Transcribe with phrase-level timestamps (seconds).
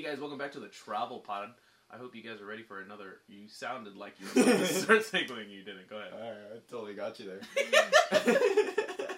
[0.00, 1.50] Hey guys, welcome back to the Travel Pod.
[1.90, 3.18] I hope you guys are ready for another.
[3.28, 5.50] You sounded like you were about to start signaling.
[5.50, 5.90] You didn't.
[5.90, 6.14] Go ahead.
[6.14, 7.40] Alright, I totally got you there.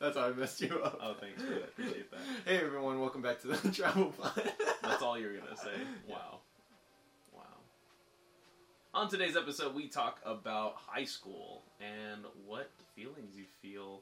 [0.00, 0.98] That's how I messed you up.
[1.02, 1.64] Oh, thanks for that.
[1.64, 2.20] Appreciate that.
[2.46, 4.50] Hey everyone, welcome back to the Travel Pod.
[4.82, 5.74] That's all you're gonna say.
[6.08, 6.38] Wow.
[7.34, 7.42] Wow.
[8.94, 14.00] On today's episode, we talk about high school and what feelings you feel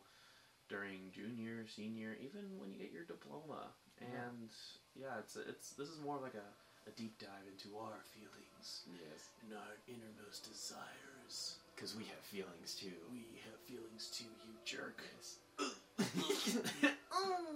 [0.68, 3.72] during junior, senior, even when you get your diploma.
[4.00, 4.48] And
[5.00, 6.48] yeah, it's it's this is more like a,
[6.88, 11.56] a deep dive into our feelings Yes, and our innermost desires.
[11.74, 12.92] because we have feelings too.
[13.12, 15.00] We have feelings too, you jerk.
[15.20, 15.38] Is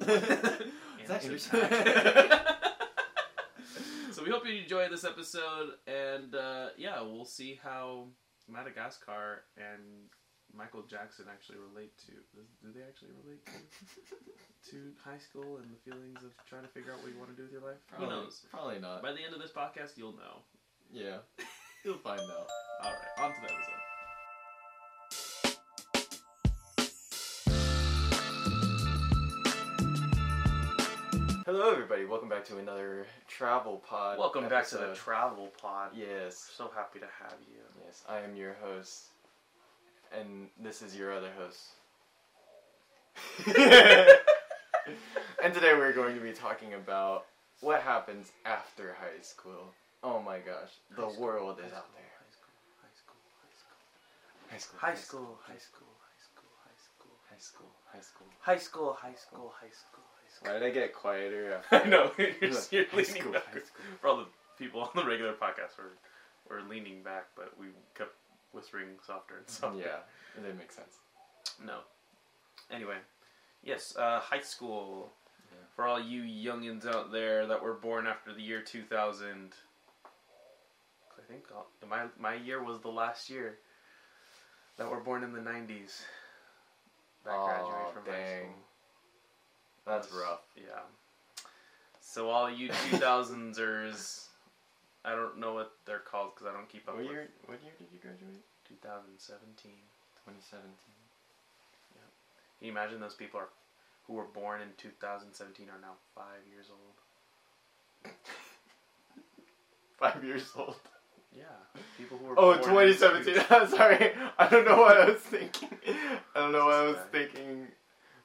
[1.08, 2.72] that back.
[4.12, 8.06] so we hope you enjoy this episode, and uh, yeah, we'll see how
[8.48, 10.10] Madagascar and
[10.56, 12.12] Michael Jackson actually relate to.
[12.62, 16.92] Do they actually relate to, to high school and the feelings of trying to figure
[16.92, 17.80] out what you want to do with your life?
[17.88, 18.44] Probably, Who knows?
[18.50, 19.02] Probably not.
[19.02, 20.44] By the end of this podcast, you'll know.
[20.92, 21.18] Yeah,
[21.84, 22.48] you'll find out.
[22.84, 24.82] All right, on to the episode.
[31.44, 32.04] Hello, everybody.
[32.06, 34.18] Welcome back to another Travel Pod.
[34.18, 34.94] Welcome back to the.
[34.94, 35.90] Travel Pod.
[35.94, 37.58] Yes, So happy to have you.
[37.84, 38.02] yes.
[38.08, 39.08] I am your host,
[40.18, 41.60] and this is your other host.
[45.42, 47.26] and today we're going to be talking about
[47.60, 49.72] what happens after high school.
[50.02, 52.02] Oh my gosh, the High world high is out there.
[52.18, 53.78] High school, high school,
[54.50, 55.92] High school, high school, high school,
[56.64, 59.52] high school, high school, high school, high school.
[59.52, 61.54] school, school, school, Why did I get quieter?
[61.54, 63.54] After I know you're, you're leaning back.
[64.00, 64.26] For all the
[64.58, 65.96] people on the regular podcast, we're
[66.50, 68.12] we're leaning back, but we kept
[68.52, 69.78] whispering softer and softer.
[69.78, 69.98] Yeah,
[70.36, 70.96] it didn't make sense.
[71.64, 71.78] No.
[72.70, 72.96] Anyway,
[73.62, 75.12] yes, uh, high school.
[75.50, 75.58] Yeah.
[75.76, 79.52] For all you youngins out there that were born after the year 2000,
[80.04, 81.44] I think
[81.88, 83.58] my my year was the last year
[84.76, 86.02] that were born in the 90s.
[87.24, 88.40] That Aw, graduated from high dang.
[88.40, 88.54] school.
[89.86, 90.40] That's Was- rough.
[90.56, 90.80] Yeah.
[92.00, 94.26] So all you 2000sers,
[95.04, 97.28] I don't know what they're called because I don't keep up What with year?
[97.46, 98.42] What year did you graduate?
[98.68, 99.72] 2017.
[100.24, 100.70] 2017.
[102.58, 103.48] Can you imagine those people are,
[104.06, 108.14] who were born in 2017 are now five years old?
[109.98, 110.76] Five years old.
[111.36, 111.44] Yeah,
[111.96, 113.44] people who were Oh, born in 2017.
[113.50, 114.12] I'm sorry.
[114.38, 115.68] I don't know what I was thinking.
[116.34, 117.68] I don't know what I was thinking.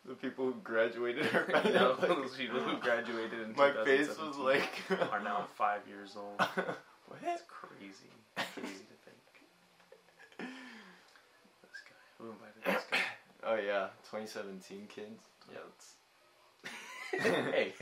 [0.07, 4.37] The people who graduated are know, like- those people who graduated in My face was
[4.37, 4.69] like.
[5.11, 6.39] are now five years old.
[6.39, 7.19] what?
[7.23, 8.09] It's crazy,
[8.53, 9.21] crazy to think.
[10.39, 12.99] This guy, who invited this guy?
[13.43, 15.21] Oh yeah, 2017 kids.
[15.51, 15.59] Yeah,
[17.51, 17.73] hey.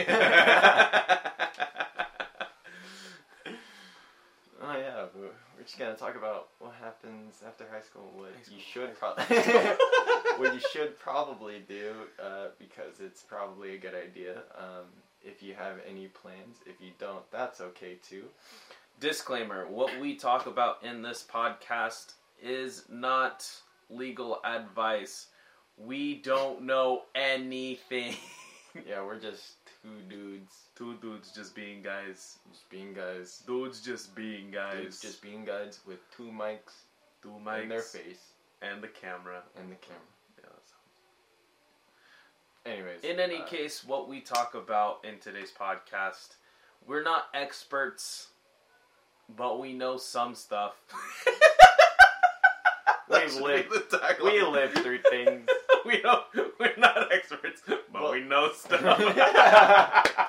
[4.67, 8.09] Oh yeah, we're just gonna talk about what happens after high school.
[8.15, 9.35] What High school, you should probably,
[10.37, 14.41] what you should probably do, uh, because it's probably a good idea.
[14.57, 14.85] Um,
[15.23, 18.23] if you have any plans, if you don't, that's okay too.
[18.99, 23.47] Disclaimer: What we talk about in this podcast is not
[23.91, 25.27] legal advice.
[25.77, 28.15] We don't know anything.
[28.85, 29.53] Yeah, we're just
[29.85, 32.39] two dudes, Two dudes just being guys.
[32.51, 33.43] just being guys.
[33.45, 34.81] Dudes just being guys.
[34.81, 36.73] Dudes just being guys with two mics
[37.21, 37.63] two mics.
[37.63, 38.31] in their face
[38.61, 39.41] and the camera.
[39.57, 40.01] and the camera.
[40.39, 40.73] Yeah, that's-
[42.65, 46.35] Anyways, In any uh, case, what we talk about in today's podcast,
[46.87, 48.29] we're not experts,
[49.37, 50.73] but we know some stuff.
[53.07, 55.47] We've That should be lived- we live through things.
[55.95, 56.23] we don't.
[56.59, 58.81] We're not experts, but Well- we know stuff.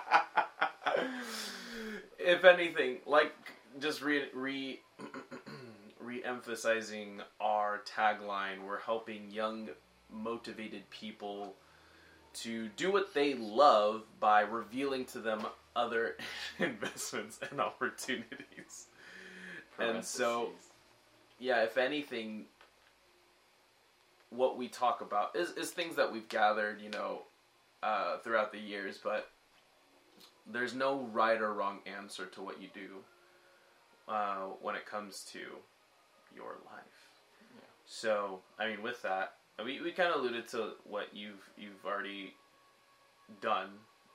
[2.19, 3.33] if anything, like
[3.81, 4.81] just re re
[6.01, 9.69] re-emphasizing our tagline, we're helping young,
[10.13, 11.55] motivated people
[12.33, 15.45] to do what they love by revealing to them
[15.75, 16.17] other
[16.59, 18.87] investments and opportunities.
[19.79, 20.51] And so,
[21.39, 22.45] yeah, if anything,
[24.37, 27.23] what we talk about is, is things that we've gathered, you know,
[27.83, 29.31] uh, throughout the years, but
[30.51, 35.41] there's no right or wrong answer to what you do uh, when it comes to
[36.35, 37.11] your life.
[37.55, 37.61] Yeah.
[37.87, 39.35] So, I mean, with that,
[39.65, 42.35] we, we kind of alluded to what you've you've already
[43.41, 43.71] done.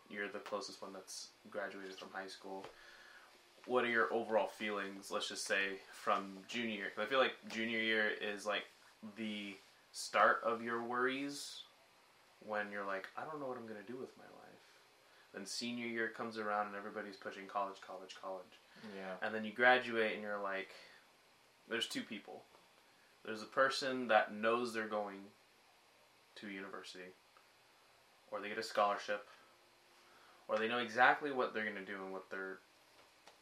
[0.10, 2.66] You're the closest one that's graduated from high school.
[3.66, 5.10] What are your overall feelings?
[5.12, 8.66] Let's just say from junior year, 'Cause I feel like junior year is like
[9.18, 9.56] the
[9.92, 11.64] start of your worries
[12.46, 14.62] when you're like, I don't know what I'm gonna do with my life.
[15.34, 18.60] Then senior year comes around and everybody's pushing college, college, college.
[18.96, 19.14] Yeah.
[19.26, 20.70] And then you graduate and you're like,
[21.70, 22.42] there's two people.
[23.24, 25.20] There's a person that knows they're going
[26.36, 27.14] to university,
[28.32, 29.28] or they get a scholarship,
[30.48, 32.58] or they know exactly what they're gonna do and what their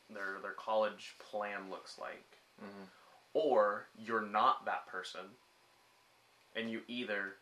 [0.09, 2.25] their their college plan looks like.
[2.59, 2.83] hmm
[3.33, 5.21] Or you're not that person,
[6.55, 7.35] and you either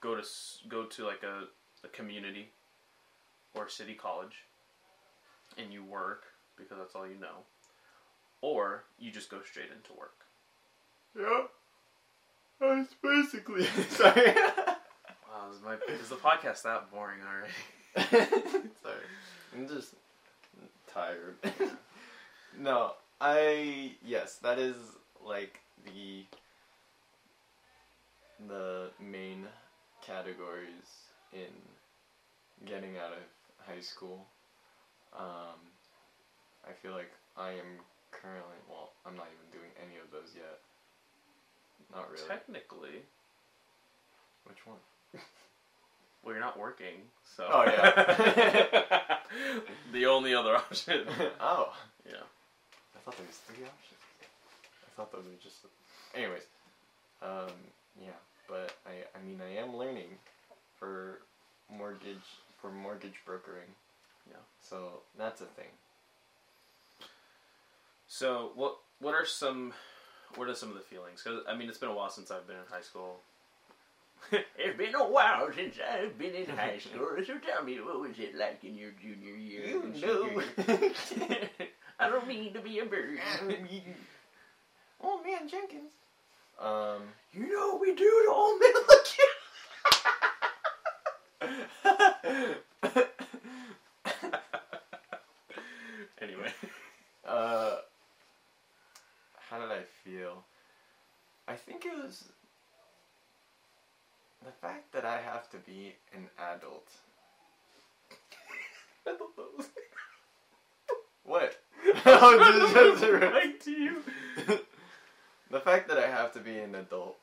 [0.00, 0.22] go to
[0.68, 1.44] go to like a,
[1.84, 2.50] a community
[3.54, 4.44] or city college,
[5.58, 6.24] and you work
[6.56, 7.44] because that's all you know,
[8.40, 10.14] or you just go straight into work.
[11.18, 11.42] Yeah.
[12.60, 13.64] That's basically.
[13.90, 14.34] Sorry.
[14.34, 17.52] Wow, is, my, is the podcast that boring already?
[18.82, 18.96] Sorry.
[19.54, 19.94] I'm just
[20.92, 21.36] tired.
[22.58, 24.76] no, I yes, that is
[25.24, 26.24] like the
[28.48, 29.46] the main
[30.04, 31.52] categories in
[32.64, 33.22] getting out of
[33.66, 34.26] high school.
[35.16, 35.58] Um,
[36.68, 37.80] I feel like I am
[38.10, 40.58] currently well, I'm not even doing any of those yet.
[41.94, 42.26] Not really.
[42.28, 43.02] Technically,
[44.44, 44.78] Which one?
[46.22, 47.06] well, you're not working,
[47.36, 47.46] so.
[47.50, 49.18] Oh, yeah.
[49.92, 51.06] the only other option.
[51.40, 51.72] oh.
[52.04, 52.26] Yeah.
[52.94, 54.00] I thought there was three options.
[54.84, 55.56] I thought those were just.
[56.14, 56.42] Anyways,
[57.22, 57.52] um,
[58.00, 60.18] yeah, but I, I mean, I am learning
[60.78, 61.20] for
[61.70, 62.18] mortgage
[62.60, 63.68] for mortgage brokering.
[64.28, 64.36] Yeah.
[64.60, 65.70] So that's a thing.
[68.08, 69.72] So what what are some
[70.36, 71.22] what are some of the feelings?
[71.22, 73.20] Because I mean, it's been a while since I've been in high school.
[74.32, 77.08] it's been a while since I've been in high school.
[77.26, 79.80] So tell me, what was it like in your junior year?
[79.92, 81.50] senior year?
[81.98, 83.18] I don't mean to be a bird.
[85.02, 85.92] oh man, Jenkins.
[86.58, 87.02] Um.
[87.32, 89.28] you know what we do to old men like you.
[96.22, 96.52] anyway,
[97.26, 97.76] Uh,
[99.48, 100.44] how did I feel?
[101.48, 102.24] I think it was
[104.44, 106.88] the fact that I have to be an adult.
[111.24, 111.56] What?
[112.04, 113.60] Right.
[113.60, 114.02] to you.
[115.50, 116.05] the fact that I
[116.36, 117.16] to be an adult,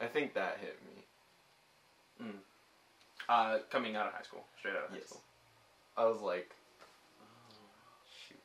[0.00, 1.02] I think that hit me.
[3.28, 5.08] Uh, coming out of high school, straight out of high Yes.
[5.12, 5.22] school.
[5.96, 6.50] I was like,
[8.08, 8.40] shoot.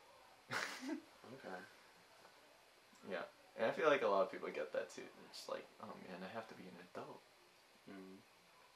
[1.34, 1.56] Okay.
[3.10, 3.24] yeah,
[3.58, 5.02] and I feel like a lot of people get that too.
[5.32, 7.20] Just like, oh man, I have to be an adult,
[7.90, 8.20] Mm.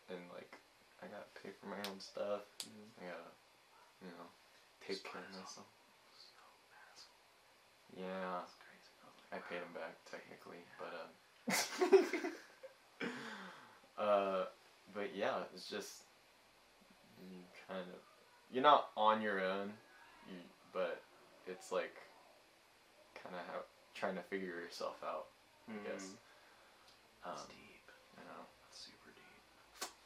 [0.10, 0.58] and like,
[1.04, 2.42] I gotta pay for my own stuff.
[2.66, 2.88] Mm.
[3.00, 3.32] I gotta,
[4.02, 4.28] you know,
[4.88, 5.68] take care of myself.
[7.96, 8.67] Yeah, That's crazy.
[9.32, 12.32] I was I like, paid him back technically, but um.
[13.98, 14.46] uh,
[14.94, 16.04] but yeah, it's just
[17.30, 17.38] you
[17.68, 18.00] kind of
[18.52, 19.72] you're not on your own,
[20.30, 20.36] you
[20.74, 21.02] but
[21.46, 21.96] it's like
[23.22, 23.60] kind of how
[23.96, 25.26] trying to figure yourself out.
[25.70, 26.04] I guess.
[26.04, 27.28] Mm.
[27.28, 27.92] Um, That's deep.
[28.16, 29.12] you know, That's super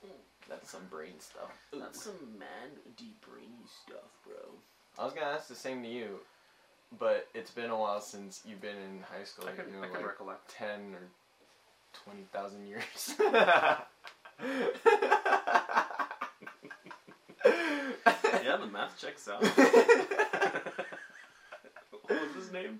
[0.01, 0.15] deep.
[0.49, 1.51] that's some brain stuff.
[1.77, 4.57] That's some man deep brainy stuff, bro.
[4.97, 6.19] I was gonna ask the same to you,
[6.99, 9.47] but it's been a while since you've been in high school.
[9.47, 10.49] I can, you know, I can like recollect.
[10.49, 11.07] ten or
[11.93, 13.15] twenty thousand years.
[18.43, 19.41] Yeah, the math checks out.
[21.91, 22.79] what was his name?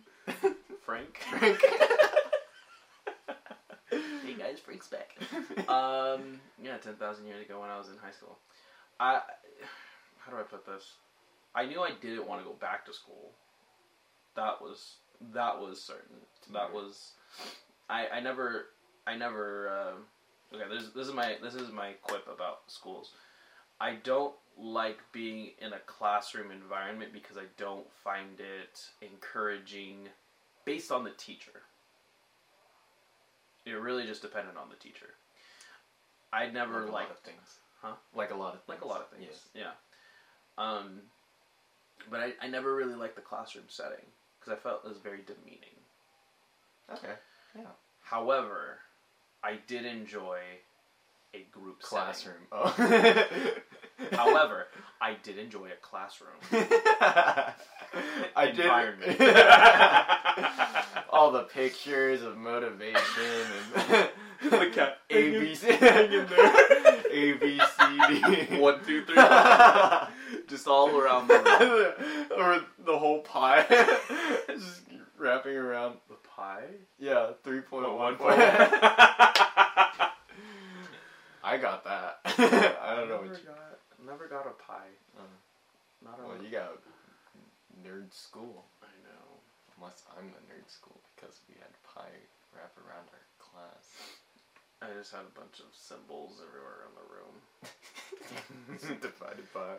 [0.84, 1.18] Frank.
[1.30, 1.62] Frank.
[3.92, 5.16] hey guys, Frank's back.
[5.70, 8.38] Um, yeah, ten thousand years ago when I was in high school.
[9.00, 9.22] I,
[10.20, 10.94] how do I put this?
[11.56, 13.32] I knew I didn't want to go back to school.
[14.36, 14.96] That was
[15.34, 16.18] that was certain.
[16.54, 17.12] That was,
[17.90, 18.68] I I never
[19.06, 19.70] I never.
[19.70, 23.12] Uh, okay, this this is my this is my quip about schools.
[23.80, 30.10] I don't like being in a classroom environment because I don't find it encouraging
[30.66, 31.64] based on the teacher.
[33.66, 35.08] It really just depended on the teacher.
[36.34, 37.60] I never like a liked lot of things.
[37.82, 37.94] Huh?
[38.16, 38.70] Like a lot of things.
[38.70, 39.26] like a lot of things.
[39.28, 39.48] Yes.
[39.56, 40.64] Yeah.
[40.64, 41.02] Um,
[42.10, 44.06] but I, I never really liked the classroom setting
[44.42, 45.78] because I felt it was very demeaning.
[46.92, 47.14] Okay.
[47.56, 47.64] Yeah.
[48.02, 48.80] However,
[49.44, 50.40] I did enjoy
[51.34, 51.98] a group setting.
[52.06, 52.48] Classroom.
[52.52, 52.74] Oh.
[54.12, 54.68] However,
[55.00, 56.30] I did enjoy a classroom.
[56.52, 58.60] I did.
[58.60, 59.22] Environment.
[61.12, 63.46] All the pictures of motivation
[63.76, 64.10] and
[64.42, 65.68] The cat A hanging- B C.
[65.70, 69.16] A B C D One, two, three.
[70.52, 73.66] Just all around the or the whole pie,
[74.50, 74.82] just
[75.18, 75.96] wrapping around.
[76.10, 76.68] The pie?
[77.00, 78.36] Yeah, three point What, one one point.
[78.36, 78.50] point?
[81.44, 82.20] I got that.
[82.26, 83.40] I don't know never what.
[83.40, 84.92] You, got, never got a pie.
[85.18, 85.24] uh,
[86.04, 86.28] not our.
[86.36, 86.78] Well, you got
[87.80, 88.66] nerd school.
[88.84, 89.40] I know.
[89.80, 92.20] Unless I'm the nerd school because we had pie
[92.54, 93.88] wrap around our class.
[94.82, 99.00] I just had a bunch of symbols everywhere in the room.
[99.02, 99.76] Divided by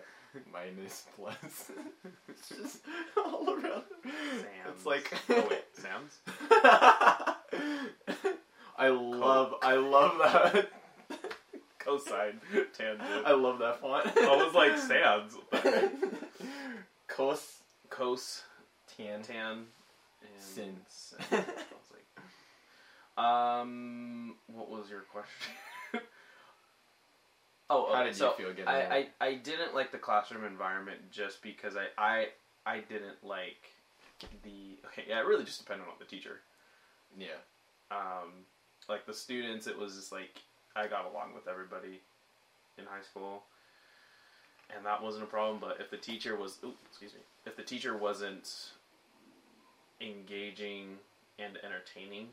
[0.53, 1.71] minus plus.
[2.29, 2.79] it's just
[3.17, 3.83] all around.
[4.69, 6.19] It's like oh wait, Sam's.
[8.79, 10.69] I love I love that.
[11.81, 12.41] Cosine
[12.73, 13.27] tangent.
[13.27, 14.07] I love that font.
[14.17, 15.37] I was like Sam's.
[17.09, 17.59] Cos
[17.91, 18.43] Cos
[18.97, 19.23] tan.
[19.23, 19.67] tan
[20.23, 20.77] and Sin.
[20.89, 21.45] sin.
[23.17, 25.53] I was like, um, what was your question?
[27.71, 29.09] oh, How did so you feel getting I?
[29.21, 32.27] I, I didn't like the classroom environment just because I, I
[32.67, 33.71] I didn't like
[34.45, 36.41] the okay yeah it really just depended on the teacher
[37.19, 37.29] Yeah.
[37.91, 38.47] um
[38.89, 40.41] like the students it was just like
[40.77, 42.01] I got along with everybody
[42.79, 43.43] in high school
[44.75, 47.63] and that wasn't a problem but if the teacher was ooh, excuse me if the
[47.65, 48.71] teacher wasn't
[50.01, 50.99] engaging
[51.39, 52.29] and entertaining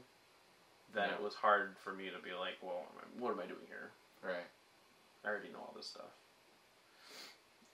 [0.93, 1.15] then Yeah.
[1.15, 2.85] it was hard for me to be like well
[3.17, 3.91] what am I doing here
[4.23, 4.47] Right.
[5.23, 6.11] I already know all this stuff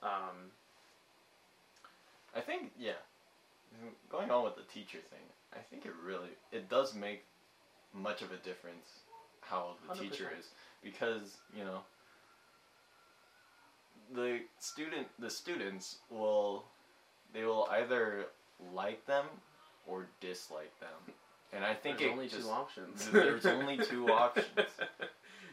[0.03, 0.51] um
[2.35, 2.99] I think yeah.
[4.09, 5.19] Going on with the teacher thing,
[5.53, 7.23] I think it really it does make
[7.93, 8.87] much of a difference
[9.41, 10.39] how the teacher 100%.
[10.39, 10.45] is
[10.83, 11.79] because you know
[14.13, 16.65] the student the students will
[17.33, 18.25] they will either
[18.73, 19.25] like them
[19.87, 21.13] or dislike them,
[21.55, 24.47] and I think there's only just, two options there's only two options.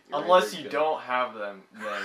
[0.09, 2.03] You're unless you don't have them, then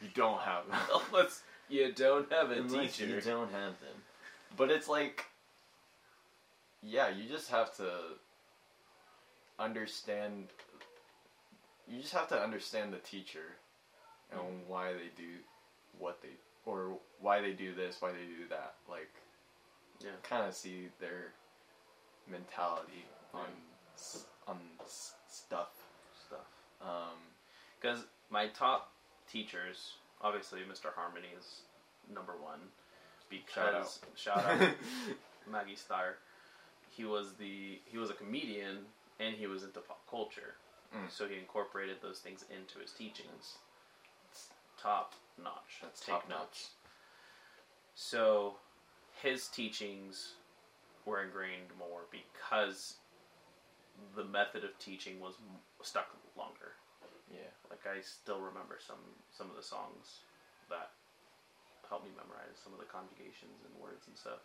[0.00, 0.78] you don't have them.
[1.12, 4.02] unless you don't have a Unless teacher you don't have them.
[4.56, 5.26] But it's like,
[6.82, 7.90] yeah, you just have to
[9.58, 10.48] understand.
[11.88, 13.56] You just have to understand the teacher
[14.30, 14.66] and Mhm.
[14.66, 15.38] why they do
[15.98, 18.74] what they or why they do this, why they do that.
[18.88, 19.10] Like,
[19.98, 20.10] Yeah.
[20.22, 21.32] kind of see their
[22.30, 23.46] mentality on
[23.94, 25.70] s on s- stuff.
[26.26, 26.46] stuff
[26.80, 27.18] Um,
[27.80, 28.92] because my top
[29.30, 30.92] teachers obviously Mr.
[30.94, 31.62] Harmony is
[32.12, 32.60] number one
[33.28, 34.68] because shout out,
[35.50, 36.16] Maggie Starr.
[36.90, 38.78] He was the he was a comedian
[39.20, 40.54] and he was into pop culture,
[40.94, 41.08] Mm.
[41.08, 43.58] so he incorporated those things into his teachings.
[44.30, 44.48] It's
[44.82, 45.78] top notch.
[45.82, 46.40] That's Take top notes.
[46.40, 46.68] notch.
[47.94, 48.54] So
[49.22, 50.32] his teachings
[51.06, 52.96] were ingrained more because
[54.16, 55.34] the method of teaching was
[55.82, 56.72] stuck longer.
[57.32, 57.52] Yeah.
[57.68, 60.26] Like I still remember some some of the songs
[60.68, 60.90] that
[61.88, 64.42] helped me memorize some of the conjugations and words and stuff.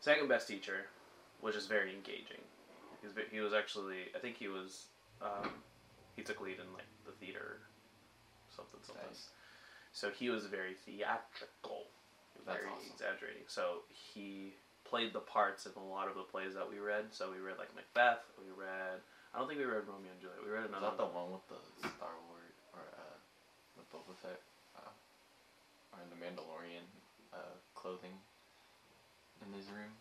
[0.00, 0.86] Second best teacher
[1.40, 2.42] was just very engaging.
[3.00, 4.86] He was, he was actually I think he was
[5.20, 5.50] um,
[6.14, 7.58] he took lead in like the theater
[8.54, 9.04] something something.
[9.08, 9.30] Nice.
[9.92, 11.84] So he was very theatrical,
[12.46, 12.92] That's very awesome.
[12.94, 13.44] exaggerating.
[13.46, 14.54] So he
[14.92, 17.08] played the parts in a lot of the plays that we read.
[17.16, 18.20] So we read like Macbeth.
[18.36, 19.00] We read.
[19.32, 20.44] I don't think we read Romeo and Juliet.
[20.44, 20.92] We read Is another.
[20.92, 21.56] that the one with the
[21.96, 23.16] Star Wars or uh,
[23.80, 24.44] the Boba Fett
[24.76, 24.92] uh,
[25.96, 26.84] or in the Mandalorian
[27.32, 28.12] uh, clothing
[29.40, 29.96] in his room?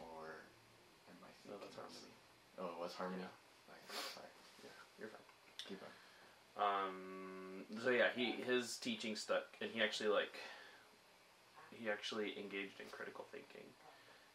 [0.00, 0.48] Or
[1.12, 2.16] am I No, that's Harmony.
[2.56, 3.20] Oh, it was Harmony.
[3.28, 3.76] Yeah.
[3.76, 3.84] Okay,
[4.16, 4.32] sorry.
[4.64, 5.28] Yeah, you're fine.
[5.68, 5.92] Keep on.
[6.56, 7.68] Um.
[7.84, 10.40] So yeah, he his teaching stuck, and he actually like
[11.82, 13.66] he actually engaged in critical thinking,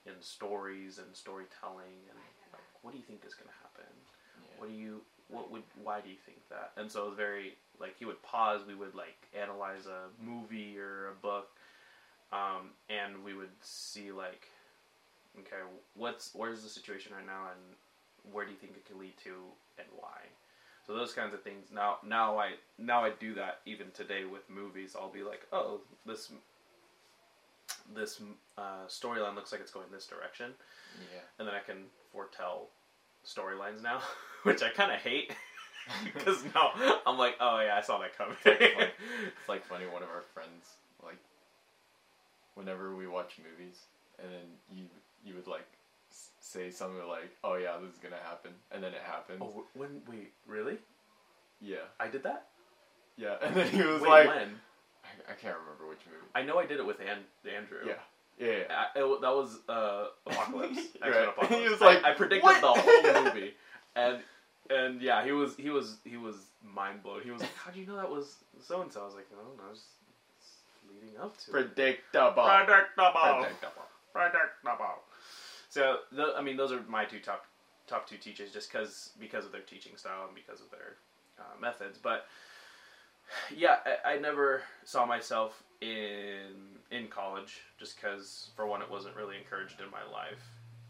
[0.05, 2.19] in stories and storytelling, and
[2.51, 3.93] like, what do you think is going to happen?
[4.43, 4.59] Yeah.
[4.59, 6.71] What do you what would why do you think that?
[6.77, 8.61] And so it was very like he would pause.
[8.67, 11.49] We would like analyze a movie or a book,
[12.31, 14.47] um, and we would see like,
[15.39, 15.63] okay,
[15.95, 19.33] what's where's the situation right now, and where do you think it could lead to,
[19.77, 20.19] and why?
[20.85, 21.67] So those kinds of things.
[21.73, 24.95] Now, now I now I do that even today with movies.
[24.97, 26.31] I'll be like, oh, this
[27.95, 28.21] this
[28.57, 30.51] uh, storyline looks like it's going this direction,
[31.13, 31.21] Yeah.
[31.39, 32.69] and then I can foretell
[33.25, 34.01] storylines now,
[34.43, 35.31] which I kind of hate
[36.03, 36.71] because now
[37.05, 38.35] I'm like, oh yeah, I saw that coming.
[38.45, 38.87] like fun.
[39.27, 39.85] It's like funny.
[39.91, 40.65] One of our friends,
[41.03, 41.17] like,
[42.55, 43.77] whenever we watch movies,
[44.21, 44.45] and then
[44.77, 44.85] you
[45.25, 45.67] you would like
[46.39, 49.41] say something like, "Oh yeah, this is gonna happen," and then it happens.
[49.41, 50.77] oh, when wait, really?
[51.61, 52.47] Yeah, I did that?
[53.17, 54.49] yeah, and then he was wait, like, when?
[55.27, 56.23] I, I can't remember which movie.
[56.35, 57.79] I know I did it with An- Andrew.
[57.85, 57.93] Yeah,
[58.39, 58.85] yeah, yeah.
[58.95, 60.79] I, it, that was uh, Apocalypse.
[61.01, 61.27] Right.
[61.29, 61.63] Apocalypse.
[61.63, 63.53] He was I- like, I, predicted "What?" the whole movie,
[63.95, 64.19] and
[64.69, 67.21] and yeah, he was he was he was mind blown.
[67.23, 69.27] He was like, "How do you know that was so and so?" I was like,
[69.31, 69.85] "I don't know, it's,
[70.37, 70.49] it's
[70.91, 72.43] leading up to it." Predictable.
[72.43, 73.11] Predictable.
[73.13, 73.87] Predictable.
[74.13, 75.03] Predictable.
[75.69, 77.45] So th- I mean, those are my two top
[77.87, 80.95] top two teachers, just because because of their teaching style and because of their
[81.39, 81.97] uh, methods.
[81.97, 82.25] But
[83.55, 89.15] yeah, I, I never saw myself in in college just because for one, it wasn't
[89.15, 90.43] really encouraged in my life,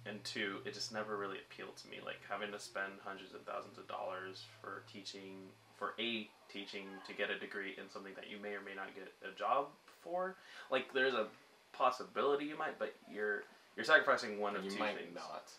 [0.05, 1.97] and two, it just never really appealed to me.
[2.05, 5.35] Like having to spend hundreds of thousands of dollars for teaching
[5.77, 8.95] for a teaching to get a degree in something that you may or may not
[8.95, 9.67] get a job
[10.01, 10.35] for.
[10.71, 11.27] Like there's a
[11.73, 13.43] possibility you might, but you're
[13.75, 15.13] you're sacrificing one of you two might things.
[15.15, 15.49] not.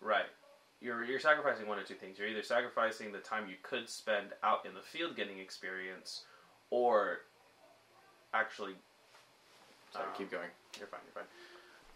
[0.00, 0.26] Right.
[0.80, 2.18] You're you're sacrificing one of two things.
[2.18, 6.22] You're either sacrificing the time you could spend out in the field getting experience,
[6.70, 7.18] or
[8.32, 8.72] actually.
[9.92, 10.48] Sorry, um, keep going.
[10.78, 11.00] You're fine.
[11.04, 11.30] You're fine.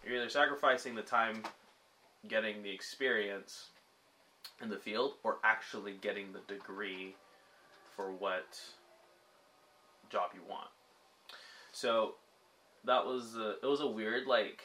[0.04, 1.42] You're either sacrificing the time
[2.28, 3.68] getting the experience
[4.60, 7.14] in the field, or actually getting the degree
[7.94, 8.60] for what
[10.10, 10.68] job you want.
[11.72, 12.14] So
[12.84, 14.62] that was a, it was a weird like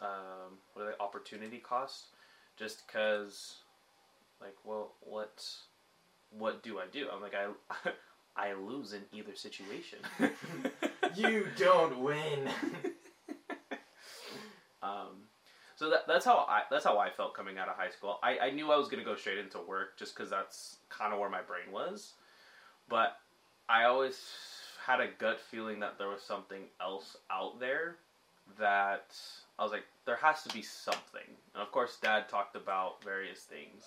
[0.00, 2.06] um, what are they opportunity cost
[2.56, 3.56] just because
[4.40, 5.44] like well what
[6.30, 7.06] what do I do?
[7.12, 7.90] I'm like I
[8.36, 9.98] I lose in either situation.
[11.14, 12.48] You don't win.
[14.82, 15.24] um,
[15.76, 18.18] so that, that's how I that's how I felt coming out of high school.
[18.22, 21.20] I, I knew I was gonna go straight into work just because that's kind of
[21.20, 22.12] where my brain was.
[22.88, 23.16] But
[23.68, 24.20] I always
[24.86, 27.96] had a gut feeling that there was something else out there
[28.58, 29.16] that
[29.58, 31.28] I was like, there has to be something.
[31.54, 33.84] And of course, Dad talked about various things,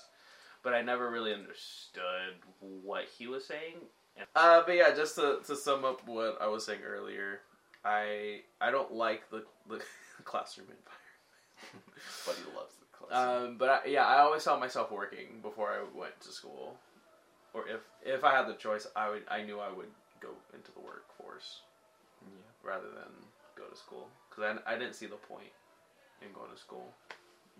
[0.64, 3.76] but I never really understood what he was saying.
[4.36, 7.42] Uh, but yeah, just to, to sum up what I was saying earlier,
[7.86, 9.82] I I don't like the, the
[10.26, 11.96] classroom environment.
[12.26, 13.52] but he loves the classroom.
[13.52, 16.76] Um, but I, yeah, I always saw myself working before I went to school,
[17.54, 20.72] or if if I had the choice, I would I knew I would go into
[20.74, 21.62] the workforce
[22.22, 22.70] yeah.
[22.70, 23.14] rather than
[23.56, 25.52] go to school because I, I didn't see the point
[26.22, 26.94] in going to school.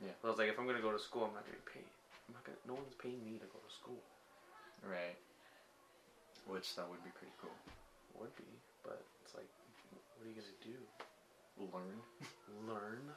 [0.02, 0.12] Yeah.
[0.24, 1.84] I was like, if I'm gonna go to school, I'm not getting paid.
[2.28, 2.58] I'm not gonna.
[2.68, 4.02] No one's paying me to go to school.
[4.80, 5.18] Right.
[6.48, 7.52] Which that would be pretty cool.
[8.20, 8.44] Would be,
[8.84, 9.48] but it's like,
[9.92, 10.78] what are you gonna do?
[11.60, 12.02] Learn.
[12.64, 13.12] Learn.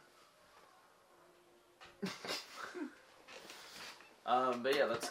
[4.27, 5.11] um, but yeah, that's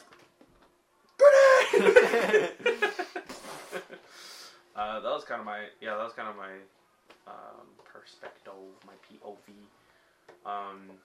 [4.75, 6.49] uh, that was kind of my yeah, that was kind of my
[7.27, 8.53] um, perspective,
[8.85, 9.67] my POV.
[10.45, 10.97] Um,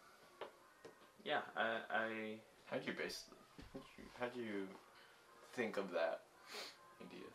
[1.25, 2.39] yeah, I, I
[2.71, 3.25] How do you base?
[3.73, 4.67] How do you, how do you
[5.55, 6.21] think of that
[7.01, 7.29] idea?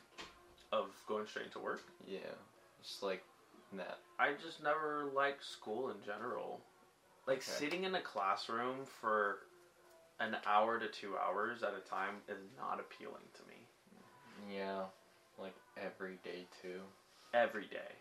[0.72, 1.82] of going straight into work.
[2.08, 2.20] Yeah,
[2.84, 3.22] just like
[3.74, 3.98] that.
[4.20, 6.60] I just never liked school in general.
[7.28, 7.58] Like Okay.
[7.58, 9.38] sitting in a classroom for
[10.20, 13.68] an hour to two hours at a time is not appealing to me.
[14.54, 14.86] Yeah,
[15.38, 16.82] like every day too.
[17.34, 18.01] Every day.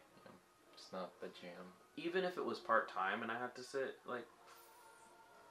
[0.90, 1.62] It's not the jam.
[1.96, 4.26] even if it was part time and I had to sit like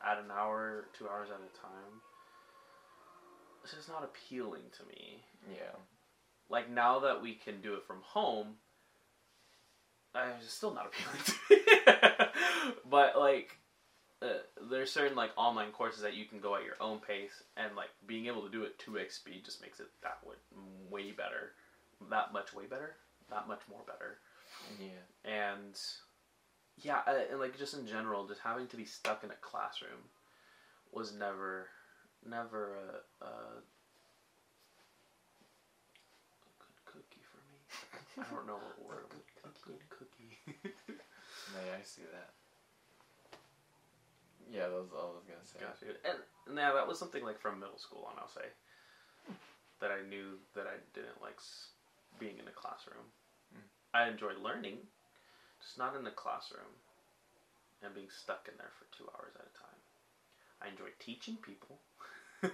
[0.06, 2.02] at an hour, two hours at a time,
[3.64, 5.24] it's just not appealing to me.
[5.50, 5.78] Yeah.
[6.50, 8.56] Like now that we can do it from home,
[10.14, 12.74] uh, it's still not appealing to me.
[12.90, 13.58] but like,
[14.22, 17.78] uh, there's certain like online courses that you can go at your own pace, and
[17.78, 20.36] like being able to do it two x speed just makes it that way,
[20.90, 21.54] way better,
[22.10, 22.98] that much way better,
[23.30, 24.18] that much more better
[24.80, 25.32] Yeah.
[25.32, 25.80] and
[26.82, 30.10] yeah, uh, and like just in general, just having to be stuck in a classroom
[30.92, 31.68] was never,
[32.28, 32.74] never
[33.22, 33.32] a, a
[36.60, 38.26] good cookie for me.
[38.26, 39.06] I don't know what word.
[39.46, 40.38] A good cookie.
[41.56, 42.30] Yeah, I see that.
[44.52, 45.60] Yeah, that was all I was gonna say.
[45.62, 45.98] Gotcha.
[46.06, 48.14] And now that was something like from middle school on.
[48.20, 48.46] I'll say
[49.82, 51.40] that I knew that I didn't like
[52.20, 53.06] being in a classroom.
[53.94, 54.78] I enjoy learning,
[55.62, 56.70] just not in the classroom,
[57.82, 59.80] and being stuck in there for two hours at a time.
[60.62, 61.80] I enjoy teaching people.
[62.44, 62.52] well,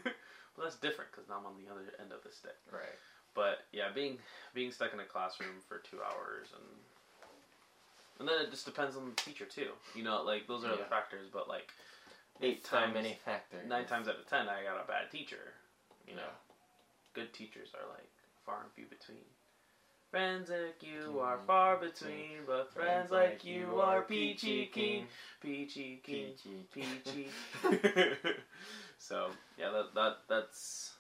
[0.63, 2.56] that's different because now I'm on the other end of the stick.
[2.71, 2.98] Right.
[3.34, 4.17] But yeah, being
[4.54, 6.63] being stuck in a classroom for two hours and
[8.19, 9.71] and then it just depends on the teacher too.
[9.93, 10.86] You know, like those are Yeah.
[10.88, 11.28] factors.
[11.32, 11.74] But like
[12.41, 13.67] eight times, many factors.
[13.67, 15.54] nine times out of ten, I got a bad teacher.
[16.08, 16.54] You know, Yeah.
[17.13, 18.10] good teachers are like
[18.45, 19.26] far and few between.
[20.12, 25.08] Friends like you are far between, but friends like you are peachy keen,
[25.41, 26.34] peachy keen,
[26.74, 26.98] Peachy.
[27.04, 27.28] peachy.
[28.98, 30.94] so yeah, that that that's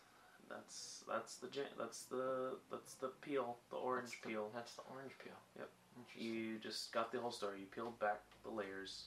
[0.49, 1.47] that's that's the.
[1.77, 4.49] That's the that's the peel, the orange That's the- peel.
[4.53, 5.33] That's the orange peel.
[5.59, 5.69] Yep.
[6.17, 7.59] You just got the whole story.
[7.61, 9.05] You peeled back the layers.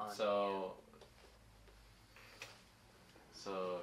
[0.00, 0.16] Onion.
[0.16, 0.72] So,
[3.34, 3.80] so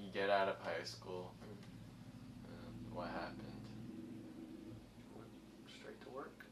[0.00, 1.32] you get out of high school.
[2.44, 3.42] And what happened?
[5.80, 6.44] straight to work.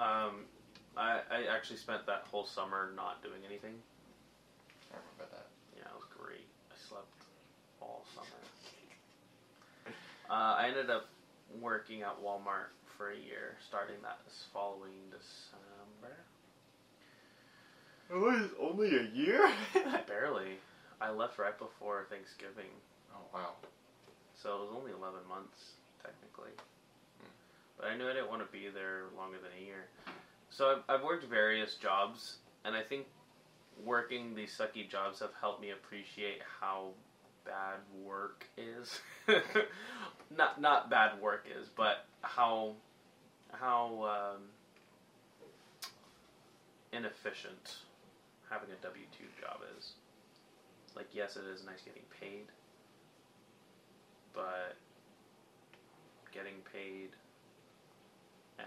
[0.00, 0.48] Um,
[0.96, 3.76] I I actually spent that whole summer not doing anything.
[4.90, 5.46] I remember that.
[5.76, 6.48] Yeah, it was great.
[6.72, 7.28] I slept
[7.80, 8.40] all summer.
[10.30, 11.08] Uh, I ended up
[11.60, 16.16] working at Walmart for a year, starting that this following December.
[18.08, 19.50] It was only a year.
[20.06, 20.58] Barely.
[21.00, 22.70] I left right before Thanksgiving,
[23.12, 23.54] oh wow.
[24.36, 26.52] so it was only 11 months, technically.
[27.80, 29.86] But I knew I didn't want to be there longer than a year.
[30.50, 33.06] So I've, I've worked various jobs, and I think
[33.84, 36.88] working these sucky jobs have helped me appreciate how
[37.46, 39.00] bad work is.
[40.36, 42.74] not not bad work is, but how
[43.52, 44.42] how um,
[46.92, 47.78] inefficient
[48.50, 49.92] having a W two job is.
[50.94, 52.44] Like yes, it is nice getting paid,
[54.34, 54.76] but
[56.32, 57.10] getting paid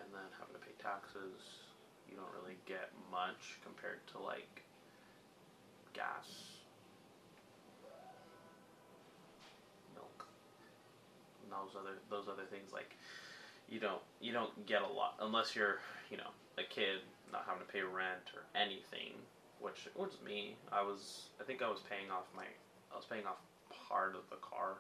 [0.01, 1.67] and then having to pay taxes,
[2.10, 4.63] you don't really get much compared to like
[5.93, 6.58] gas,
[9.93, 10.25] milk,
[11.43, 12.73] and those other those other things.
[12.73, 12.95] Like
[13.69, 15.79] you don't you don't get a lot unless you're
[16.10, 17.01] you know a kid
[17.32, 19.13] not having to pay rent or anything.
[19.60, 20.58] Which was me.
[20.71, 22.43] I was I think I was paying off my
[22.91, 24.77] I was paying off part of the car.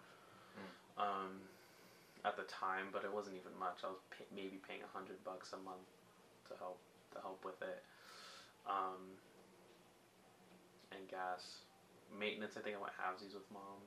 [0.97, 1.41] Um,
[2.25, 3.83] at the time, but it wasn't even much.
[3.83, 5.91] I was pay- maybe paying a hundred bucks a month
[6.47, 6.79] to help
[7.13, 7.83] to help with it,
[8.65, 9.19] um,
[10.91, 11.67] and gas,
[12.09, 12.55] maintenance.
[12.57, 13.83] I think I went halvesies with mom,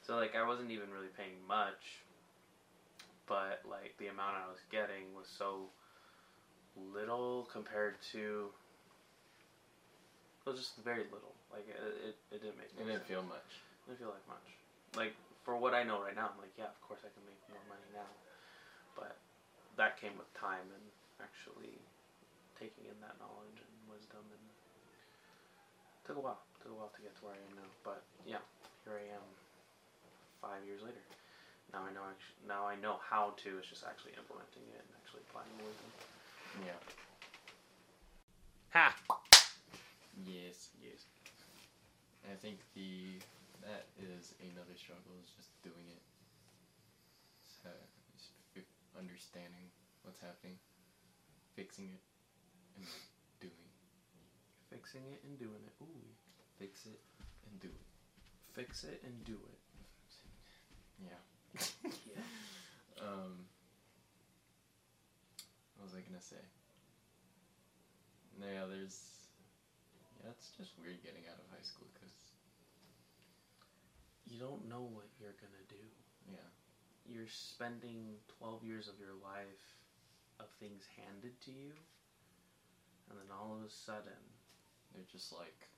[0.00, 2.00] so like I wasn't even really paying much,
[3.28, 5.68] but like the amount I was getting was so
[6.76, 8.48] little compared to.
[10.44, 11.36] It was just very little.
[11.52, 12.72] Like it, it, it didn't make.
[12.74, 13.08] It didn't sense.
[13.08, 13.60] feel much.
[13.86, 14.48] I feel like much.
[14.96, 17.38] Like for what I know right now, I'm like, yeah, of course I can make
[17.50, 18.10] more money now.
[18.94, 19.18] But
[19.76, 20.84] that came with time and
[21.18, 21.82] actually
[22.58, 24.44] taking in that knowledge and wisdom and
[26.06, 26.42] took a while.
[26.62, 27.70] Took a while to get to where I am now.
[27.82, 28.42] But yeah,
[28.86, 29.26] here I am
[30.38, 31.02] five years later.
[31.72, 34.90] Now I know actu- now I know how to, it's just actually implementing it and
[35.02, 35.90] actually applying the wisdom.
[36.66, 36.78] Yeah.
[38.74, 38.94] Ha!
[40.26, 40.68] Yes.
[40.82, 41.06] Yes.
[42.30, 43.18] I think the
[43.62, 46.02] that is another struggle is just doing it.
[47.42, 47.70] So,
[48.54, 49.70] just understanding
[50.02, 50.58] what's happening,
[51.54, 52.02] fixing it,
[52.76, 52.86] and
[53.40, 53.70] doing.
[54.70, 55.74] Fixing it and doing it.
[55.82, 56.06] Ooh.
[56.58, 57.00] Fix it
[57.46, 57.86] and do it.
[58.52, 59.60] Fix it and do it.
[60.98, 61.20] Yeah.
[62.06, 62.22] Yeah.
[63.02, 63.46] Um.
[65.76, 66.40] What was I gonna say?
[68.38, 69.00] No, yeah, there's.
[70.22, 72.14] Yeah, it's just weird getting out of high school because
[74.32, 75.84] You don't know what you're gonna do.
[76.32, 76.48] yeah,
[77.04, 79.76] you're spending 12 years of your life
[80.40, 81.72] of things handed to you
[83.10, 84.22] and then all of a sudden
[84.94, 85.68] they're just like,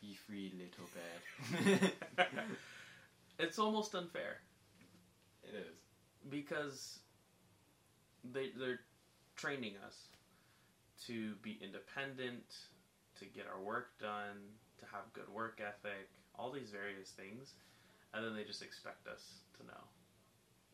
[0.00, 1.92] be free, little bad.
[3.38, 4.38] it's almost unfair
[5.44, 5.78] it is.
[6.28, 6.98] because
[8.24, 8.80] they, they're
[9.36, 9.96] training us
[11.06, 12.44] to be independent
[13.18, 17.54] to get our work done to have good work ethic all these various things
[18.14, 19.82] and then they just expect us to know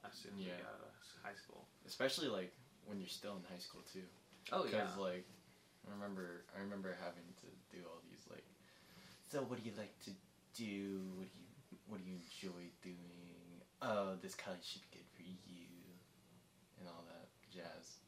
[0.05, 0.57] as soon as we Yeah.
[0.59, 2.53] get out of high school Especially like
[2.87, 4.05] when you're still in high school too.
[4.53, 4.71] oh yeah.
[4.71, 5.27] Because like,
[5.87, 8.45] I remember, I remember having to do all these like.
[9.31, 10.11] So what do you like to
[10.55, 11.13] do?
[11.17, 13.63] What do you What do you enjoy doing?
[13.83, 15.69] Oh, this college should be good for you,
[16.81, 17.99] and all that jazz.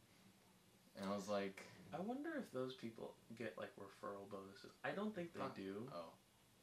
[0.97, 1.65] And I was like,
[1.95, 4.73] I wonder if those people get like referral bonuses.
[4.85, 5.49] I don't think they Huh.
[5.55, 5.89] do.
[5.95, 6.13] oh,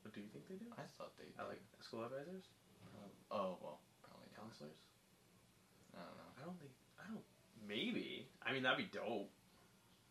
[0.07, 0.71] But do you think they do?
[0.79, 1.27] I thought they.
[1.35, 1.59] I did.
[1.59, 2.47] like school advisors,
[3.27, 4.39] Oh well, probably not.
[4.47, 4.79] counselors.
[5.91, 6.31] I don't know.
[6.39, 6.71] I don't think.
[6.95, 7.27] I don't.
[7.59, 8.23] Maybe.
[8.39, 9.27] I mean, that'd be dope.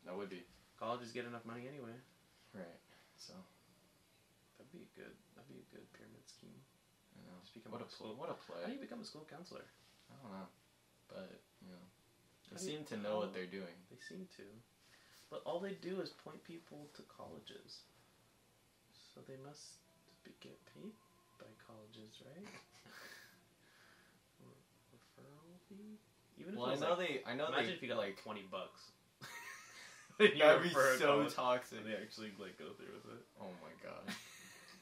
[0.05, 0.45] That would be
[0.77, 1.97] Colleges get enough money anyway.
[2.53, 2.77] right.
[3.17, 3.33] So
[4.61, 5.17] That'd be a good.
[5.33, 6.61] That'd be a good pyramid scheme.
[7.17, 9.01] you know, Just become what a a school- pl- what a How do you become
[9.01, 9.65] a school counselor?
[10.13, 10.49] I don't know,
[11.09, 11.85] but you know,
[12.53, 13.73] they seem to know what oh, they're doing.
[13.89, 14.45] They seem to,
[15.33, 17.81] but all they do is point people to colleges.
[19.17, 19.81] So they must
[20.41, 20.93] get paid
[21.39, 22.47] by colleges, right?
[24.93, 25.99] Referral fee.
[26.39, 27.23] Even if Well, I know like, they.
[27.31, 28.91] I know imagine they if you got like twenty bucks.
[30.19, 31.85] That'd be so college, toxic.
[31.85, 33.25] they actually like go through with it.
[33.41, 34.03] Oh my god.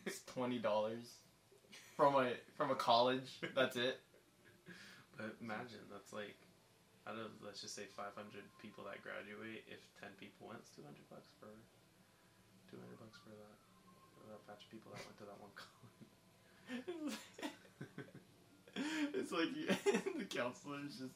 [0.07, 1.17] It's twenty dollars
[1.97, 3.41] from a from a college.
[3.57, 4.01] That's it.
[5.17, 6.37] But imagine that's like
[7.09, 8.13] out of let's just say 500
[8.61, 11.49] people that graduate, if 10 people went, it's 200 bucks for
[12.69, 13.57] 200 bucks for that
[14.29, 15.75] that batch of people that went to that one college.
[19.15, 19.67] it's like you,
[20.19, 21.15] the counselor is just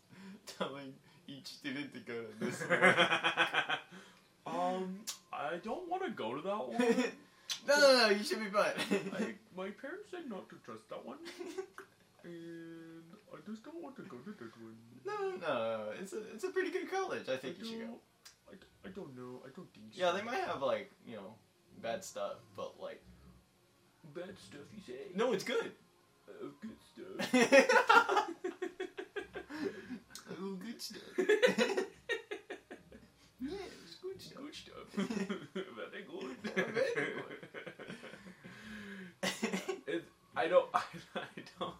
[0.58, 0.92] telling
[1.26, 2.94] each student to go to this one.
[4.46, 5.00] um,
[5.32, 6.78] I don't want to go to that one.
[7.66, 8.72] no, no, no, you should be fine.
[9.16, 11.18] I, my parents said not to trust that one,
[12.24, 14.76] and I just don't want to go to that one.
[15.06, 17.28] No, no, It's a it's a pretty good college.
[17.28, 17.94] I think you should go.
[18.50, 19.42] I, d- I don't know.
[19.44, 20.00] I don't think so.
[20.00, 21.34] Yeah, they might have like you know
[21.82, 23.00] bad stuff, but like
[24.14, 25.12] bad stuff you say.
[25.14, 25.72] no, it's good.
[26.28, 27.30] Oh, good stuff.
[30.40, 31.02] oh, good stuff.
[33.40, 34.42] yeah, it's good stuff.
[34.42, 34.86] good stuff.
[34.94, 36.36] Very good.
[36.54, 37.12] Very
[39.86, 40.04] It,
[40.36, 40.68] I don't.
[40.74, 40.82] I,
[41.16, 41.20] I
[41.58, 41.74] don't.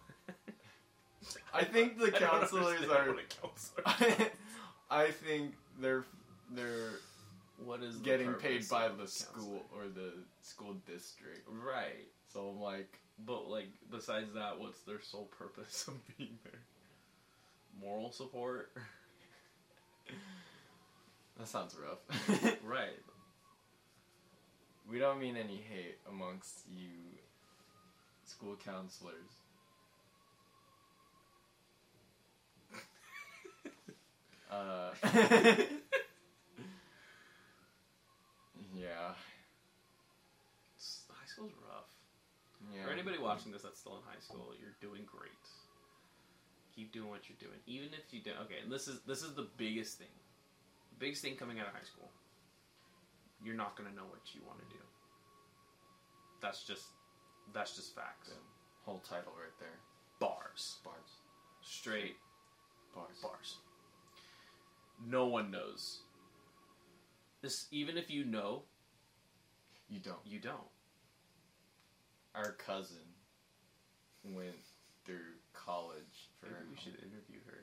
[1.53, 3.15] I think the I don't counselors are.
[3.41, 3.83] counselor.
[4.89, 6.05] I think they're
[6.51, 6.93] they're
[7.69, 11.47] What is the getting paid by the school or the school district.
[11.47, 12.07] Right.
[12.33, 16.61] So I'm like, But like, besides that, what's their sole purpose of being there?
[17.79, 18.71] Moral support.
[21.37, 22.57] that sounds rough.
[22.63, 22.97] right.
[24.89, 26.89] we don't mean any hate amongst you
[28.25, 29.29] school counselors.
[34.51, 34.89] Uh,
[38.73, 39.13] yeah.
[40.77, 41.89] S- High school's rough.
[42.73, 42.85] Yeah.
[42.85, 45.31] For anybody watching this that's still in high school, you're doing great.
[46.75, 48.37] Keep doing what you're doing, even if you don't.
[48.45, 50.11] Okay, and this is this is the biggest thing.
[50.91, 52.09] The biggest thing coming out of high school.
[53.43, 54.81] You're not gonna know what you want to do.
[56.41, 56.83] That's just
[57.53, 58.27] that's just facts.
[58.29, 58.37] Boom.
[58.83, 59.79] Whole title right there.
[60.19, 61.23] Bars, Bars.
[61.61, 62.17] straight
[62.93, 63.19] Bars.
[63.21, 63.55] bars.
[65.07, 65.99] No one knows.
[67.41, 68.63] This even if you know,
[69.89, 70.19] You don't.
[70.25, 70.67] you don't.
[72.35, 73.08] Our cousin
[74.35, 74.59] went
[75.05, 77.61] through college for Maybe her we home- should interview her.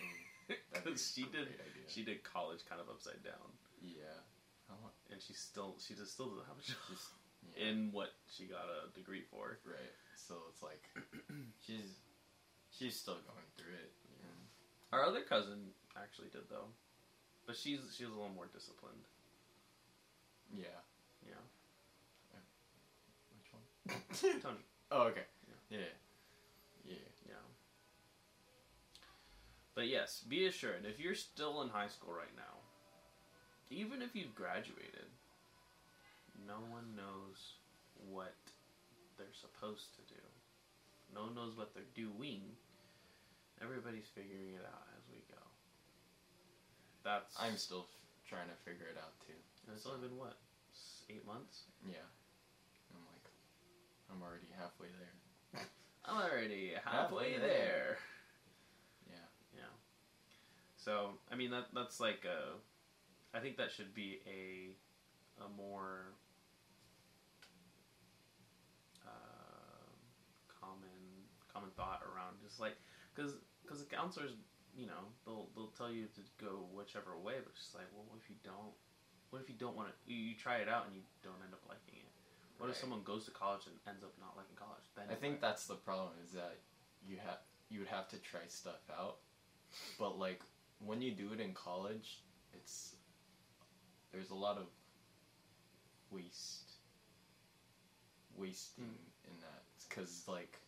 [0.00, 0.56] Mm.
[0.72, 1.86] That'd be Because she a did idea.
[1.88, 3.48] she did college kind of upside down.
[3.82, 4.20] Yeah.
[5.12, 7.08] And she still she just still doesn't have a job Just
[7.56, 7.68] yeah.
[7.70, 9.58] in what she got a degree for.
[9.64, 9.94] right.
[10.16, 10.82] So it's like
[11.66, 12.00] she's
[12.70, 13.92] she's still going through it.
[14.24, 14.38] And
[14.92, 16.66] Our other cousin actually did though,
[17.46, 19.04] but she's she's a little more disciplined.
[20.52, 20.80] yeah.
[21.24, 21.40] Yeah,
[23.38, 24.40] Which one?
[24.42, 24.64] Tony.
[24.90, 25.24] oh, okay.
[25.70, 25.78] Yeah.
[26.84, 26.94] Yeah.
[27.28, 27.34] Yeah.
[29.74, 32.62] But yes, be assured if you're still in high school right now,
[33.70, 35.10] even if you've graduated,
[36.46, 37.58] no one knows
[38.10, 38.34] what
[39.18, 40.20] they're supposed to do.
[41.14, 42.54] No one knows what they're doing.
[43.62, 45.42] Everybody's figuring it out as we go.
[47.02, 49.36] That's I'm still f- trying to figure it out too.
[49.66, 50.38] And it's only been what,
[51.10, 51.66] eight months?
[51.86, 52.06] Yeah.
[52.94, 53.26] I'm like,
[54.10, 55.62] I'm already halfway there.
[56.04, 57.98] I'm already halfway Halfway there.
[57.98, 57.98] there.
[60.84, 62.60] So I mean that that's like a,
[63.36, 64.76] I think that should be a,
[65.42, 66.12] a more.
[69.00, 69.88] Uh,
[70.60, 72.36] common common thought around.
[72.44, 72.76] Just like
[73.14, 74.32] because because the counselors
[74.76, 78.04] you know they'll they'll tell you to go whichever way but it's just like well
[78.10, 78.74] what if you don't
[79.30, 81.54] what if you don't want to you, you try it out and you don't end
[81.54, 82.12] up liking it?
[82.58, 84.84] What if someone goes to college and ends up not liking college?
[84.94, 86.60] Then I think that's the problem is that
[87.06, 89.18] you have you would have to try stuff out,
[89.98, 90.42] but like
[90.78, 92.94] when you do it in college, it's
[94.12, 94.66] there's a lot of
[96.10, 96.72] waste
[98.36, 99.30] wasting Hmm.
[99.30, 100.58] in that because like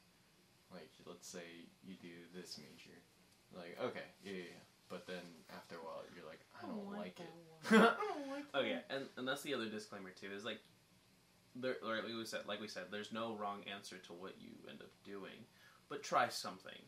[0.72, 2.96] like let's say you do this major,
[3.54, 4.62] like okay yeah, yeah, yeah.
[4.88, 5.22] but then
[5.54, 7.30] after a while you're like I don't like it.
[7.70, 10.28] I don't like Oh yeah, and and that's the other disclaimer too.
[10.34, 10.60] Is like,
[11.54, 14.80] there like we said, like we said, there's no wrong answer to what you end
[14.80, 15.44] up doing,
[15.88, 16.78] but try something,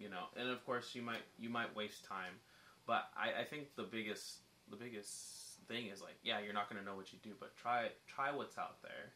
[0.00, 0.32] you know.
[0.36, 2.40] And of course, you might you might waste time,
[2.86, 6.82] but I I think the biggest the biggest thing is like, yeah, you're not gonna
[6.82, 9.12] know what you do, but try try what's out there,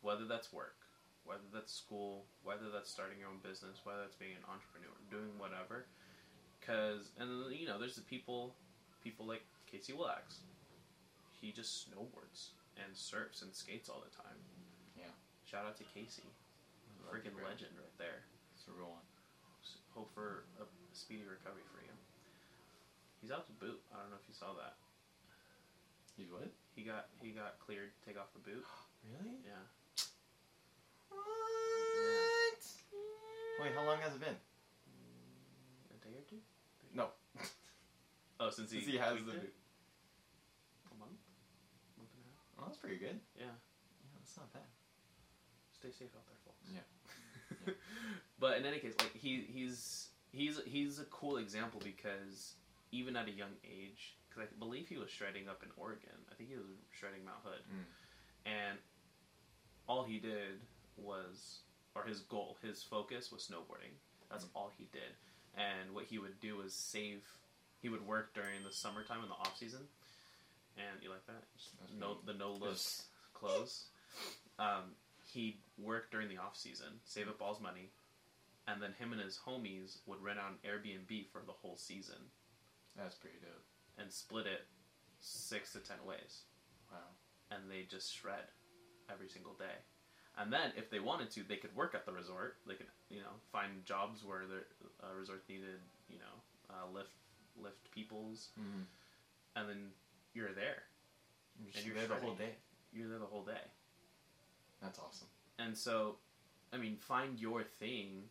[0.00, 0.80] whether that's work,
[1.24, 5.38] whether that's school, whether that's starting your own business, whether that's being an entrepreneur, doing
[5.38, 5.86] whatever.
[6.64, 8.54] Cause and you know, there's the people
[9.04, 10.40] people like Casey Willax
[11.40, 14.36] he just snowboards and surfs and skates all the time.
[14.96, 15.12] Yeah.
[15.44, 16.26] Shout out to Casey,
[17.06, 18.24] freaking legend right there.
[18.56, 19.06] It's a real one.
[19.96, 21.92] S- Hope for a speedy recovery for you.
[23.24, 23.80] He's out to boot.
[23.88, 24.76] I don't know if you saw that.
[26.20, 26.52] He's what?
[26.76, 28.64] He got he got cleared to take off the boot.
[29.06, 29.38] Really?
[29.46, 29.62] Yeah.
[31.14, 32.62] What?
[33.62, 34.34] Wait, how long has it been?
[34.34, 36.42] Mm, A day or two?
[36.92, 37.08] No.
[38.38, 39.40] Oh, since he Since he has tweaked the it?
[39.48, 39.54] boot.
[40.92, 41.22] a month,
[41.96, 42.36] month and a half.
[42.60, 43.16] Oh, that's pretty good.
[43.32, 43.48] Yeah.
[43.48, 44.68] Yeah, that's not bad.
[45.72, 46.68] Stay safe out there, folks.
[46.68, 46.84] Yeah.
[48.38, 52.54] but in any case, like he he's he's he's a cool example because
[52.92, 56.16] even at a young age, because I believe he was shredding up in Oregon.
[56.30, 57.84] I think he was shredding Mount Hood, Mm.
[58.46, 58.78] and
[59.88, 60.60] all he did
[60.96, 61.60] was,
[61.94, 63.92] or his goal, his focus was snowboarding.
[64.30, 64.50] That's Mm.
[64.54, 65.14] all he did,
[65.56, 67.24] and what he would do was save.
[67.82, 69.86] he would work during the summertime in the off season,
[70.76, 71.44] and you like that?
[71.92, 72.76] No, the no look
[73.34, 73.84] clothes.
[74.58, 74.96] Um,
[75.32, 77.90] he'd work during the off season, save up all his money,
[78.66, 82.18] and then him and his homies would rent out an Airbnb for the whole season
[82.96, 83.64] That's pretty dope.
[83.98, 84.66] and split it
[85.20, 86.42] six to ten ways,
[86.90, 86.98] Wow.
[87.50, 88.44] and they just shred
[89.10, 89.76] every single day.
[90.38, 92.58] And then, if they wanted to, they could work at the resort.
[92.66, 94.64] They could, you know, find jobs where the
[95.06, 96.34] uh, resort needed, you know,
[96.70, 97.10] uh, lift
[97.58, 98.82] lift peoples, Mm-hmm.
[99.56, 99.90] and then
[100.34, 100.82] you're there.
[101.58, 102.54] You're And just you're there the whole day.
[102.92, 103.64] You're there the whole day.
[104.82, 105.28] That's awesome.
[105.58, 106.16] And so,
[106.72, 108.24] I mean, find your thing,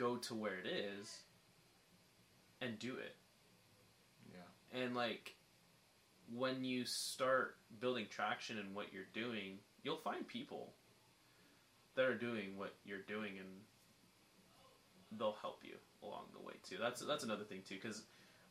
[0.00, 1.22] go to where it is,
[2.62, 3.14] and do it.
[4.32, 4.80] Yeah.
[4.80, 5.34] And like,
[6.34, 10.72] when you start building traction in what you're doing, you'll find people
[11.96, 13.48] that are doing what you're doing, and
[15.18, 16.76] they'll help you along the way too.
[16.80, 18.02] That's that's another thing too, because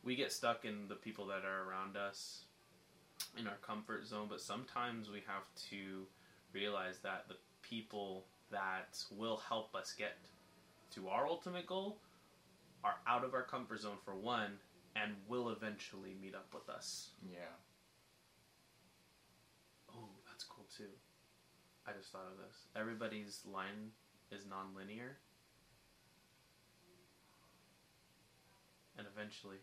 [0.04, 2.44] we get stuck in the people that are around us
[3.38, 6.06] in our comfort zone, but sometimes we have to
[6.52, 10.16] realize that the people that will help us get
[10.94, 11.98] to our ultimate goal
[12.82, 14.58] are out of our comfort zone for one
[14.96, 17.10] and will eventually meet up with us.
[17.30, 17.38] Yeah.
[19.94, 20.84] Oh, that's cool too.
[21.86, 22.66] I just thought of this.
[22.76, 23.92] Everybody's line
[24.30, 25.16] is non-linear.
[28.98, 29.56] And eventually,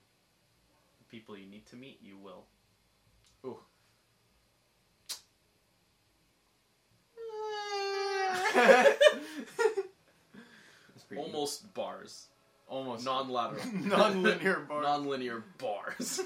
[0.97, 2.45] the people you need to meet, you will.
[3.45, 3.59] Ooh.
[11.09, 11.19] Deep.
[11.19, 12.27] Almost bars.
[12.67, 13.65] almost Non-lateral.
[13.73, 14.81] non-linear bar.
[14.81, 16.19] Non-linear bars.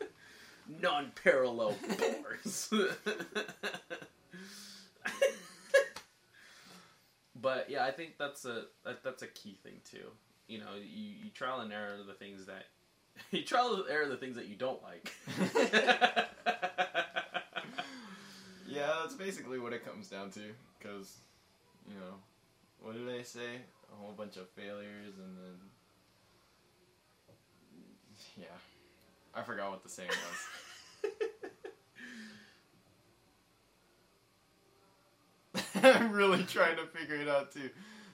[0.80, 2.72] Non-parallel bars.
[7.40, 10.10] but yeah, I think that's a that, that's a key thing too.
[10.48, 12.66] You know, you, you trial and error the things that
[13.30, 15.12] you trial and error the things that you don't like.
[18.66, 20.40] yeah, that's basically what it comes down to.
[20.78, 21.18] Because,
[21.88, 22.14] you know,
[22.80, 23.60] what did I say?
[23.92, 25.58] A whole bunch of failures and then.
[28.36, 28.46] Yeah.
[29.34, 31.12] I forgot what the saying was.
[35.84, 37.70] I'm really trying to figure it out too.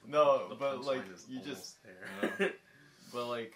[0.07, 2.51] No, but like you just, there.
[3.13, 3.53] but like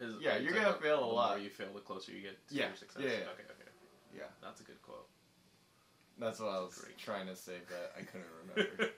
[0.00, 1.30] Is- Yeah, you you're gonna fail a the lot.
[1.36, 3.02] more you fail, the closer you get to Yeah, your success.
[3.02, 3.14] yeah, yeah.
[3.32, 3.70] Okay, okay.
[4.16, 4.22] Yeah.
[4.42, 5.08] That's a good quote.
[6.18, 8.90] that's what I was trying to say, but I couldn't remember.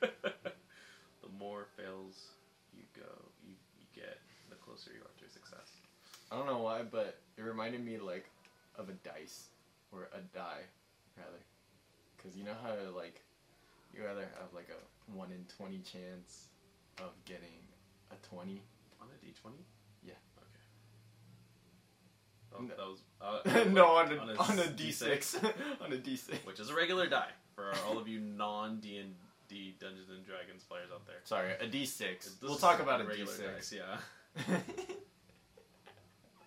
[1.39, 2.33] More fails
[2.75, 3.09] you go,
[3.43, 4.19] you, you get,
[4.51, 5.73] the closer you are to success.
[6.31, 8.31] I don't know why, but it reminded me like
[8.77, 9.49] of a dice
[9.93, 10.63] or a die,
[11.17, 11.41] rather.
[12.23, 13.23] Cause you know how like
[13.95, 16.49] you either have like a one in twenty chance
[16.99, 17.63] of getting
[18.11, 18.63] a twenty.
[19.01, 19.65] On a D twenty?
[20.03, 20.15] Yeah.
[22.53, 22.69] Okay.
[22.69, 22.69] No.
[22.69, 25.37] That, was uh, no, on a on a D six,
[25.81, 26.45] on a D six.
[26.45, 29.15] which is a regular die for all of you non D and
[29.49, 31.17] D Dungeons and Dragons players out there.
[31.25, 32.37] Sorry, a D six.
[32.43, 33.73] We'll talk about a D six.
[33.73, 33.99] yeah.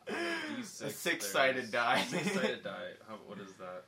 [0.10, 2.02] On a D6, A six-sided die.
[2.04, 2.92] Six-sided die.
[3.08, 3.86] How, what is that?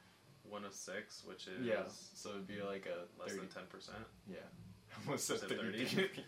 [0.50, 3.40] One of six, which is yeah, so it'd be like a less thirty.
[3.40, 3.98] than ten percent.
[4.30, 4.38] Yeah,
[5.08, 5.86] almost a thirty.
[5.86, 6.02] 30?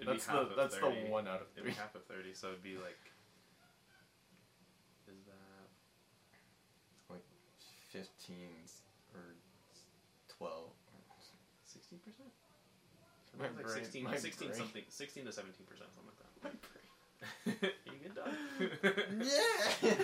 [0.00, 1.04] It'd that's the that's 30.
[1.04, 1.80] the one out of It'd be three.
[1.80, 2.98] half of thirty, so it'd be like.
[5.06, 5.68] Is that
[7.08, 7.22] like
[7.90, 8.48] fifteen
[9.14, 9.36] or
[10.36, 10.71] twelve.
[13.42, 14.58] My like brain- 16, my 16 brain.
[14.58, 17.74] something, sixteen to seventeen percent, something like that.
[17.86, 18.32] you good dog?
[19.20, 19.94] Yeah.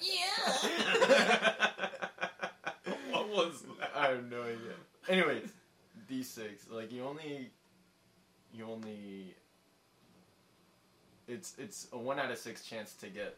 [0.00, 1.68] yeah.
[3.10, 3.90] what was that?
[3.96, 4.74] I have no idea.
[5.08, 5.48] Anyways,
[6.08, 6.66] D six.
[6.70, 7.50] Like you only,
[8.52, 9.34] you only.
[11.28, 13.36] It's it's a one out of six chance to get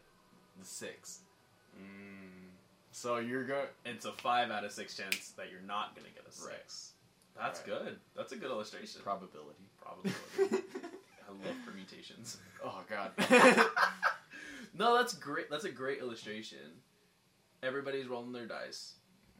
[0.59, 1.19] the six.
[1.79, 2.49] Mm,
[2.91, 3.67] So you're going.
[3.85, 6.45] it's a five out of six chance that you're not gonna get a six.
[6.47, 6.96] Right.
[7.39, 7.65] That's Right.
[7.67, 7.99] good.
[8.15, 9.01] That's a good illustration.
[9.03, 9.69] Probability.
[9.81, 10.15] Probability.
[11.27, 12.37] I love permutations.
[12.63, 13.11] oh God.
[14.73, 15.49] no, that's great.
[15.49, 16.81] That's a great illustration.
[17.63, 18.93] Everybody's rolling their dice.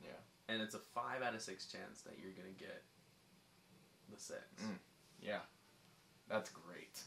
[0.04, 0.10] Yeah.
[0.50, 2.84] And it's a five out of six chance that you're gonna get
[4.14, 4.42] the six.
[4.64, 4.78] Mm.
[5.22, 5.40] yeah.
[6.30, 7.00] That's great.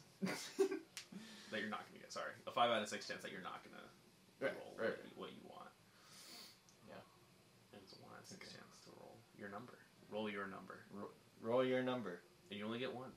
[1.51, 2.13] That you're not gonna get.
[2.13, 3.83] Sorry, a five out of six chance that you're not gonna
[4.41, 4.97] Right, roll right.
[4.97, 5.69] What, you, what you want.
[6.89, 7.03] Yeah.
[7.75, 8.55] And it's a one out of six Okay.
[8.57, 9.77] chance to roll your number.
[10.13, 10.81] Roll your number,
[11.43, 12.21] Roll your number.
[12.51, 13.11] and you only get one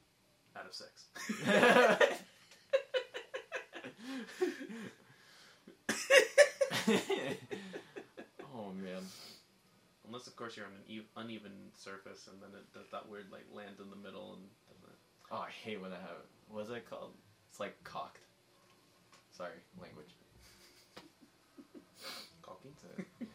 [0.55, 1.05] out of six.
[8.53, 9.03] oh man.
[10.07, 13.25] Unless, of course, you're on an e- uneven surface, and then it does that weird
[13.31, 14.97] like land in the middle and doesn't.
[15.31, 16.29] Oh, I hate when that happens.
[16.49, 17.13] What's it called?
[17.49, 18.19] It's like cocked.
[19.35, 20.13] Sorry, language.
[22.41, 22.73] Caulking.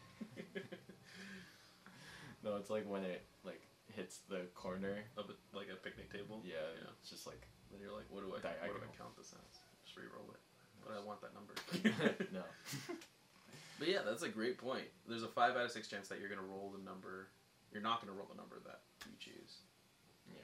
[2.43, 3.61] No, it's like when it like
[3.95, 5.03] hits the corner.
[5.17, 6.41] Of it, like a picnic table.
[6.45, 6.91] Yeah, Yeah.
[7.01, 8.39] it's just like Then you're like, what do I?
[8.39, 8.87] What do Diagonal.
[8.87, 9.53] I count this as?
[9.85, 10.41] Just re-roll it.
[10.85, 11.53] But I want that number.
[12.33, 12.43] no.
[13.79, 14.83] But yeah, that's a great point.
[15.07, 17.31] There's a five out of six chance that you're gonna roll the number.
[17.71, 19.63] You're not gonna roll the number that you choose.
[20.27, 20.43] Yeah.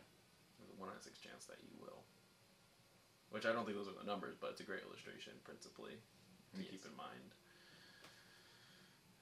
[0.55, 1.99] There's a one out of six chance that you will.
[3.35, 5.99] Which I don't think those are the numbers, but it's a great illustration, principally,
[6.55, 6.71] to Yes.
[6.79, 7.35] keep in mind.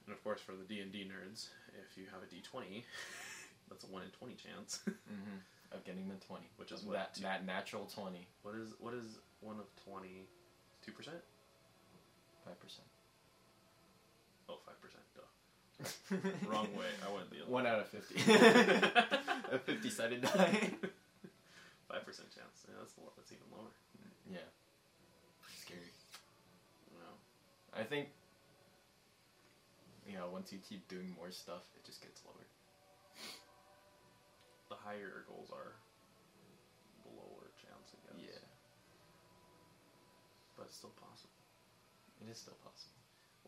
[0.06, 1.48] And of course, for the D and D nerds,
[1.90, 2.84] if you have a D twenty,
[3.68, 4.80] that's a one in twenty chance.
[4.88, 5.36] Mm-hmm.
[5.76, 9.18] Of getting the twenty, Which is what, that that natural twenty, what is what is
[9.40, 10.28] one of twenty?
[10.86, 11.16] Two percent?
[12.44, 12.86] five percent.
[14.48, 15.02] Oh, five percent.
[15.16, 16.48] Duh.
[16.50, 16.86] Wrong way.
[17.04, 17.50] I went the other.
[17.50, 18.14] One out of fifty.
[19.50, 20.70] a fifty-sided die.
[21.88, 22.64] Five percent chance.
[22.68, 23.70] Yeah, that's that's even lower.
[24.30, 24.38] yeah.
[25.60, 25.80] Scary.
[26.92, 27.18] Wow.
[27.76, 28.08] I think.
[30.06, 32.44] You know, once you keep doing more stuff, it just gets lower.
[34.68, 35.76] The higher your goals are,
[37.04, 38.20] the lower chance, I guess.
[38.32, 38.44] Yeah,
[40.56, 41.32] But it's still possible.
[42.20, 42.96] it is still possible.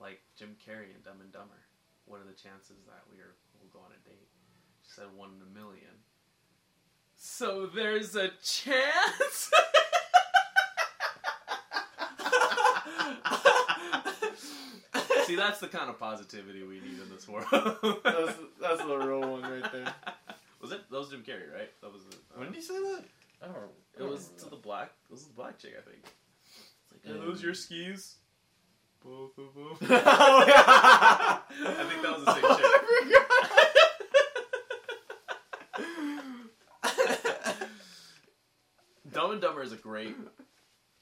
[0.01, 1.61] Like Jim Carrey in Dumb and Dumber.
[2.07, 4.29] What are the chances that we are we'll go on a date?
[4.85, 6.05] She said one in a million.
[7.17, 9.51] So there's a chance.
[15.27, 17.47] See, that's the kind of positivity we need in this world.
[18.05, 19.93] that's that's the real one right there.
[20.61, 20.89] Was it?
[20.91, 21.71] That was Jim Carrey, right?
[21.83, 22.03] That was.
[22.05, 23.05] The, When did you say that?
[23.43, 23.57] I don't.
[23.99, 24.91] It was to the black.
[25.09, 26.03] It was the black chick, I think.
[26.03, 28.17] It's like, Um, are those your skis?
[29.05, 29.77] Both of them.
[29.81, 29.81] oh.
[29.91, 32.77] I think that was the same chick.
[39.13, 40.17] Dumb and Dumber is a great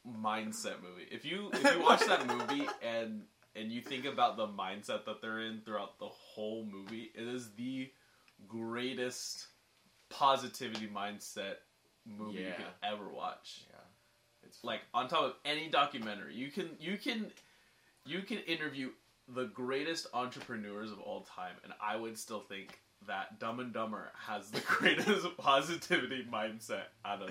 [0.06, 1.06] mindset movie.
[1.10, 3.22] If you if you watch that movie and
[3.56, 7.50] and you think about the mindset that they're in throughout the whole movie, it is
[7.56, 7.90] the
[8.48, 9.46] greatest
[10.10, 11.56] positivity mindset
[12.06, 12.54] movie you Yeah.
[12.54, 13.62] could ever watch.
[13.70, 13.78] yeah.
[14.44, 17.32] It's Like on top of any documentary, you can you can
[18.04, 18.90] you can interview
[19.28, 24.12] the greatest entrepreneurs of all time, and I would still think that Dumb and Dumber
[24.18, 27.30] has the greatest positivity mindset out of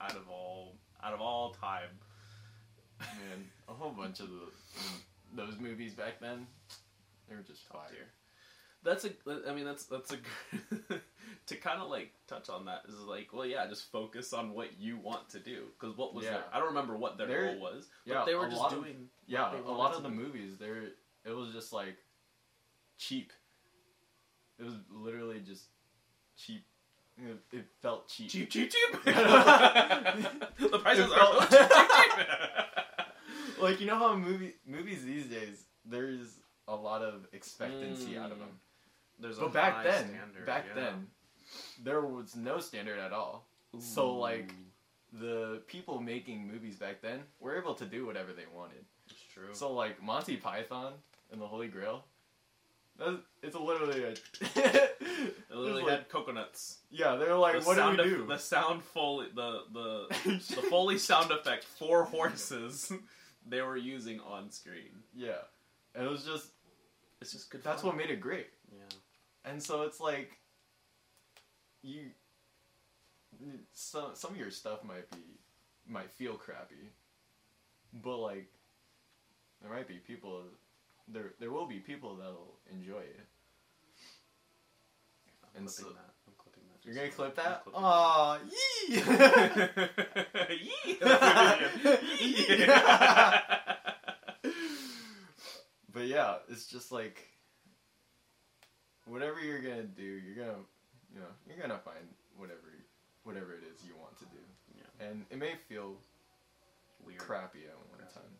[0.00, 1.90] out of all out of all time.
[3.00, 4.46] man, a whole bunch of the,
[5.34, 6.46] those movies back then,
[7.28, 8.06] they were just Top tier.
[8.82, 9.10] That's a.
[9.48, 10.16] I mean, that's that's a.
[11.46, 14.78] to kind of like touch on that is like, well, yeah, just focus on what
[14.78, 15.64] you want to do.
[15.78, 16.32] Because what was Yeah.
[16.32, 16.44] their?
[16.52, 18.82] I don't remember what their There- goal was, yeah, but they were just lot of-
[18.84, 19.08] doing.
[19.26, 20.82] Yeah, a lot of the movies, there
[21.24, 21.96] it was just like
[22.98, 23.32] cheap.
[24.58, 25.64] It was literally just
[26.36, 26.64] cheap.
[27.52, 28.28] It, felt cheap.
[28.28, 28.92] Cheap, cheap, cheap.
[29.04, 31.68] The prices are felt- cheap, cheap,
[32.16, 32.26] cheap.
[33.64, 36.38] Like you know how movie movies these days there's
[36.68, 38.40] a lot of expectancy out of Mm.
[38.40, 38.60] them.
[39.20, 40.74] There's a But back then, standard, back yeah.
[40.82, 41.06] then,
[41.82, 43.46] there was no standard at all.
[43.78, 44.52] So, like,
[45.12, 48.84] The people making movies back then were able to do whatever they wanted.
[49.08, 49.52] it's true.
[49.52, 50.94] So like Monty Python
[51.30, 52.04] and the Holy Grail,
[52.98, 54.14] that's, it's literally a.
[54.54, 54.90] they
[55.54, 56.78] literally like- had coconuts.
[56.90, 58.26] yeah, they're like, the what do sound we eff- do?
[58.26, 60.06] The sound foley, the the
[60.56, 62.90] the foley sound effect for horses.
[63.46, 65.02] They were using on screen.
[65.14, 65.42] yeah,
[65.94, 66.48] and it was just
[67.20, 67.62] It's just good.
[67.62, 67.90] that's fun.
[67.90, 68.48] what made it great.
[68.72, 68.96] Yeah.
[69.50, 70.38] And so it's like,
[71.82, 72.10] you.
[73.72, 75.18] Some some of your stuff might be,
[75.86, 76.90] might feel crappy,
[78.02, 78.48] but like,
[79.60, 80.42] there might be people,
[81.08, 83.26] there there will be people that'll enjoy it.
[85.54, 86.13] I'm And so- that.
[86.86, 86.94] I'm clipping that.
[86.94, 87.62] You're gonna clip that?
[87.74, 89.02] Aw, yee!
[92.50, 92.66] Yee!
[95.92, 97.28] But yeah, it's just like
[99.06, 100.58] whatever you're gonna do, you're gonna
[101.14, 102.02] you know, you're gonna find
[102.36, 102.66] whatever
[103.22, 104.40] whatever it is you want to do.
[104.76, 105.06] Yeah.
[105.06, 105.94] And it may feel
[107.06, 107.18] Weird.
[107.18, 108.14] crappy at one Crappy.
[108.14, 108.34] time.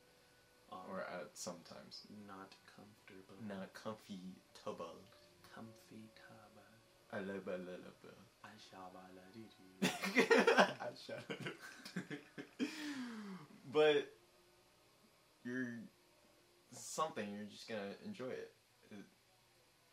[0.72, 2.03] Um, Or at some times.
[2.26, 3.38] not comfortable.
[3.47, 4.18] Not comfy
[4.64, 4.99] tubble.
[5.55, 6.66] comfy taba.
[7.12, 8.34] I love I love I shabaladidu.
[13.72, 14.07] But
[15.44, 15.80] you're
[16.72, 18.50] something, you're just gonna enjoy it.
[18.90, 19.05] It-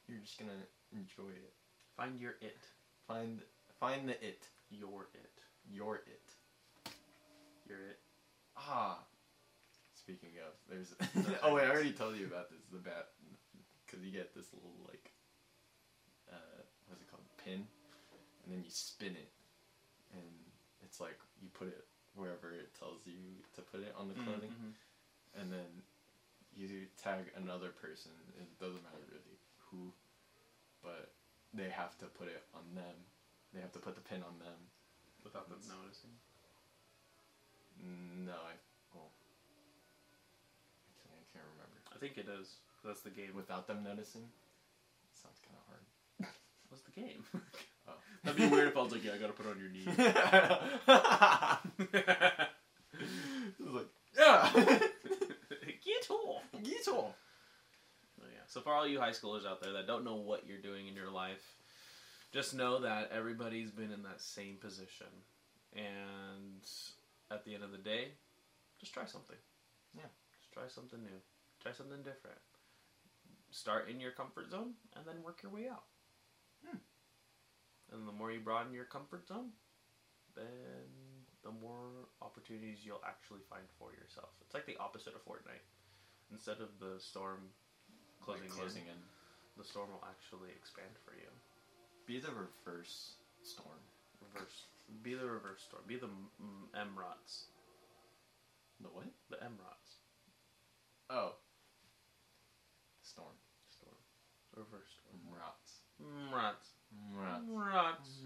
[0.08, 1.54] You're just gonna enjoy it.
[1.98, 2.68] Find your it.
[3.08, 3.42] Find
[3.80, 4.48] find the it.
[4.70, 5.32] Your it.
[5.70, 6.36] Your it.
[7.68, 7.98] Your it.
[8.58, 8.98] Ah.
[9.94, 10.94] Speaking of, there's.
[11.44, 12.60] Oh wait, I already told you about this.
[12.72, 13.08] The bat,
[13.86, 15.12] because you get this little like,
[16.32, 17.66] uh, what's it called, pin,
[18.52, 19.32] and then you spin it,
[20.12, 20.52] and
[20.84, 24.52] it's like you put it wherever it tells you to put it on the clothing.
[24.52, 24.74] Mhm.
[25.40, 25.82] and then
[26.54, 28.12] you tag another person.
[28.36, 29.40] It doesn't matter really
[29.72, 29.94] who,
[30.84, 31.08] but
[31.54, 33.08] they have to put it on them.
[33.54, 34.68] They have to put the pin on them.
[35.24, 36.20] Without them noticing.
[37.78, 38.54] No, I
[38.94, 39.12] well,
[40.90, 41.78] actually I can't remember.
[41.94, 42.58] I think it is.
[42.84, 43.34] That's the game.
[43.34, 44.32] Without them noticing,
[45.22, 45.86] sounds kind of hard.
[46.70, 47.26] What's the game?
[47.88, 47.94] Oh.
[48.24, 49.86] That'd be weird if I was like, yeah, I gotta put it on your knee.
[53.60, 54.52] It's like, yeah,
[55.84, 56.44] Get off.
[56.64, 57.16] get off.
[58.22, 58.42] Oh, yeah.
[58.48, 60.96] So for all you high schoolers out there that don't know what you're doing in
[60.96, 61.56] your life,
[62.32, 65.08] just know that everybody's been in that same position,
[65.76, 66.62] and
[67.32, 68.10] at the end of the day,
[68.80, 69.38] just try something.
[69.96, 70.10] Yeah.
[70.40, 71.20] Just try something new.
[71.62, 72.38] Try something different.
[73.52, 75.84] Start in your comfort zone and then work your way out.
[76.66, 76.78] Hmm.
[77.92, 79.52] And the more you broaden your comfort zone,
[80.36, 84.30] then the more opportunities you'll actually find for yourself.
[84.42, 85.66] It's like the opposite of Fortnite.
[86.32, 87.52] Instead of the storm
[88.22, 89.04] closing, Like closing in, in.
[89.58, 91.28] the storm will actually expand for you.
[92.06, 93.80] Be the reverse storm.
[94.22, 94.66] Reverse.
[95.04, 95.84] Be the reverse storm.
[95.88, 97.46] Be the mm, Emrots.
[98.80, 99.08] The what?
[99.30, 99.98] The Emrots.
[101.10, 101.36] Oh.
[103.04, 103.36] Storm.
[103.70, 103.96] Storm.
[104.56, 105.20] Reverse storm.
[105.30, 105.82] Rots.
[106.02, 106.81] Mrots.
[107.16, 108.08] Rots.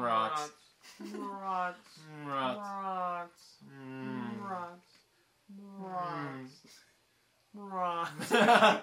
[0.00, 0.50] Rots.
[1.02, 1.74] Mrots.
[2.26, 3.40] Rots.
[4.44, 4.86] Mrots.
[5.54, 6.46] Mm.
[7.56, 8.30] Mrots.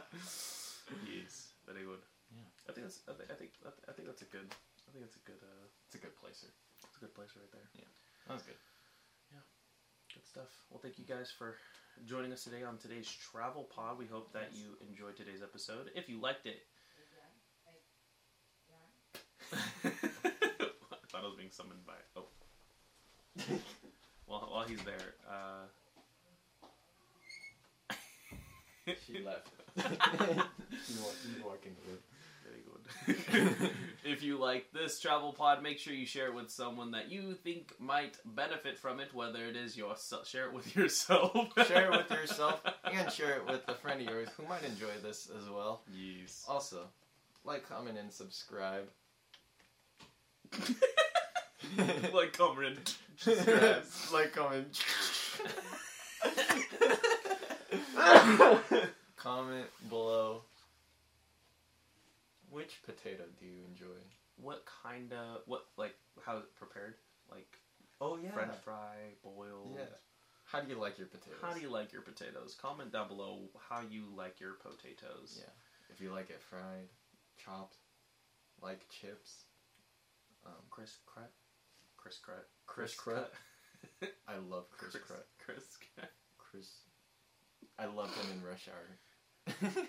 [1.08, 1.54] yes.
[1.66, 2.00] Very good.
[2.32, 2.48] Yeah.
[2.70, 3.00] I think that's.
[3.08, 3.30] I think.
[3.32, 3.52] I think.
[3.88, 4.48] I think that's a good.
[4.88, 5.40] I think that's a good.
[5.44, 6.48] Uh, It's a good placer.
[6.84, 7.68] it's a good place right there.
[7.76, 7.88] Yeah,
[8.28, 8.60] that was good.
[9.32, 9.44] Yeah,
[10.14, 10.50] good stuff.
[10.70, 11.56] Well, thank you guys for
[12.06, 13.98] joining us today on today's travel pod.
[14.00, 15.92] We hope that you enjoyed today's episode.
[15.96, 16.64] If you liked it,
[19.54, 19.90] I
[21.10, 21.94] thought I was being summoned by.
[22.16, 22.26] Oh,
[24.28, 25.66] well, while he's there, uh,
[29.06, 29.48] She left.
[30.86, 31.00] She's
[31.44, 31.98] walking away.
[32.44, 33.72] Very good.
[34.04, 37.36] if you like this travel pod, make sure you share it with someone that you
[37.36, 39.14] think might benefit from it.
[39.14, 41.32] Whether it is yourself, share it with yourself.
[41.68, 44.92] Share it with yourself and share it with a friend of yours who might enjoy
[45.04, 45.84] this as well.
[45.94, 46.44] Yes.
[46.48, 46.88] Also,
[47.46, 48.88] like, comment, and subscribe.
[52.14, 52.98] like, comment.
[53.18, 53.84] Subscribe,
[54.14, 54.84] like, comment.
[59.18, 60.42] comment below.
[62.50, 63.98] Which potato do you enjoy?
[64.36, 65.96] What kind of what like
[66.26, 66.96] how is it prepared?
[67.32, 67.48] Like
[68.02, 68.32] Oh yeah.
[68.32, 69.76] French fry, boiled.
[69.78, 69.86] Yeah.
[70.46, 71.38] How do you like your potatoes?
[71.42, 72.58] How do you like your potatoes?
[72.60, 73.40] Comment down below
[73.70, 75.38] how you like your potatoes.
[75.38, 75.54] Yeah.
[75.94, 76.90] If you like it fried,
[77.38, 77.78] chopped,
[78.62, 79.46] like chips.
[80.46, 81.32] Um, Chris Crut.
[81.98, 82.48] Chris Crut.
[82.66, 83.32] Chris Cut.
[84.28, 85.22] I love Chris, Chris.
[85.38, 85.78] Chris.
[86.38, 86.70] Chris.
[87.78, 89.00] I loved him in Rush Hour.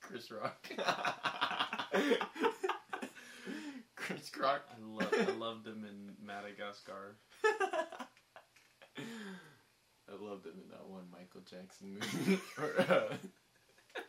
[0.00, 0.68] Chris Rock.
[3.96, 4.62] Chris Rock.
[4.70, 7.16] I love I loved him in Madagascar.
[10.10, 12.40] I loved him in that one Michael Jackson movie.
[12.58, 13.14] or, uh,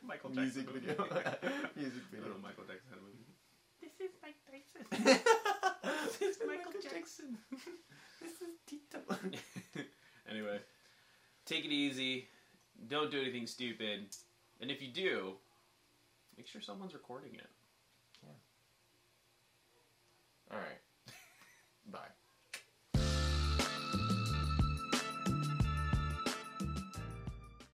[0.02, 0.96] Michael Jackson music video.
[1.76, 2.38] music video.
[2.42, 3.39] Michael Jackson had a movie.
[4.00, 4.86] This is Mike Tyson.
[6.20, 7.38] this is Michael, Jackson.
[7.52, 7.74] Jackson.
[8.22, 9.00] this is Tito.
[10.30, 10.60] anyway,
[11.46, 12.30] take it easy.
[12.88, 14.06] Don't do anything stupid.
[14.62, 15.34] And if you do,
[16.38, 17.50] make sure someone's recording it.
[18.24, 18.30] Yeah.
[20.52, 20.80] All right.
[21.92, 22.19] Bye.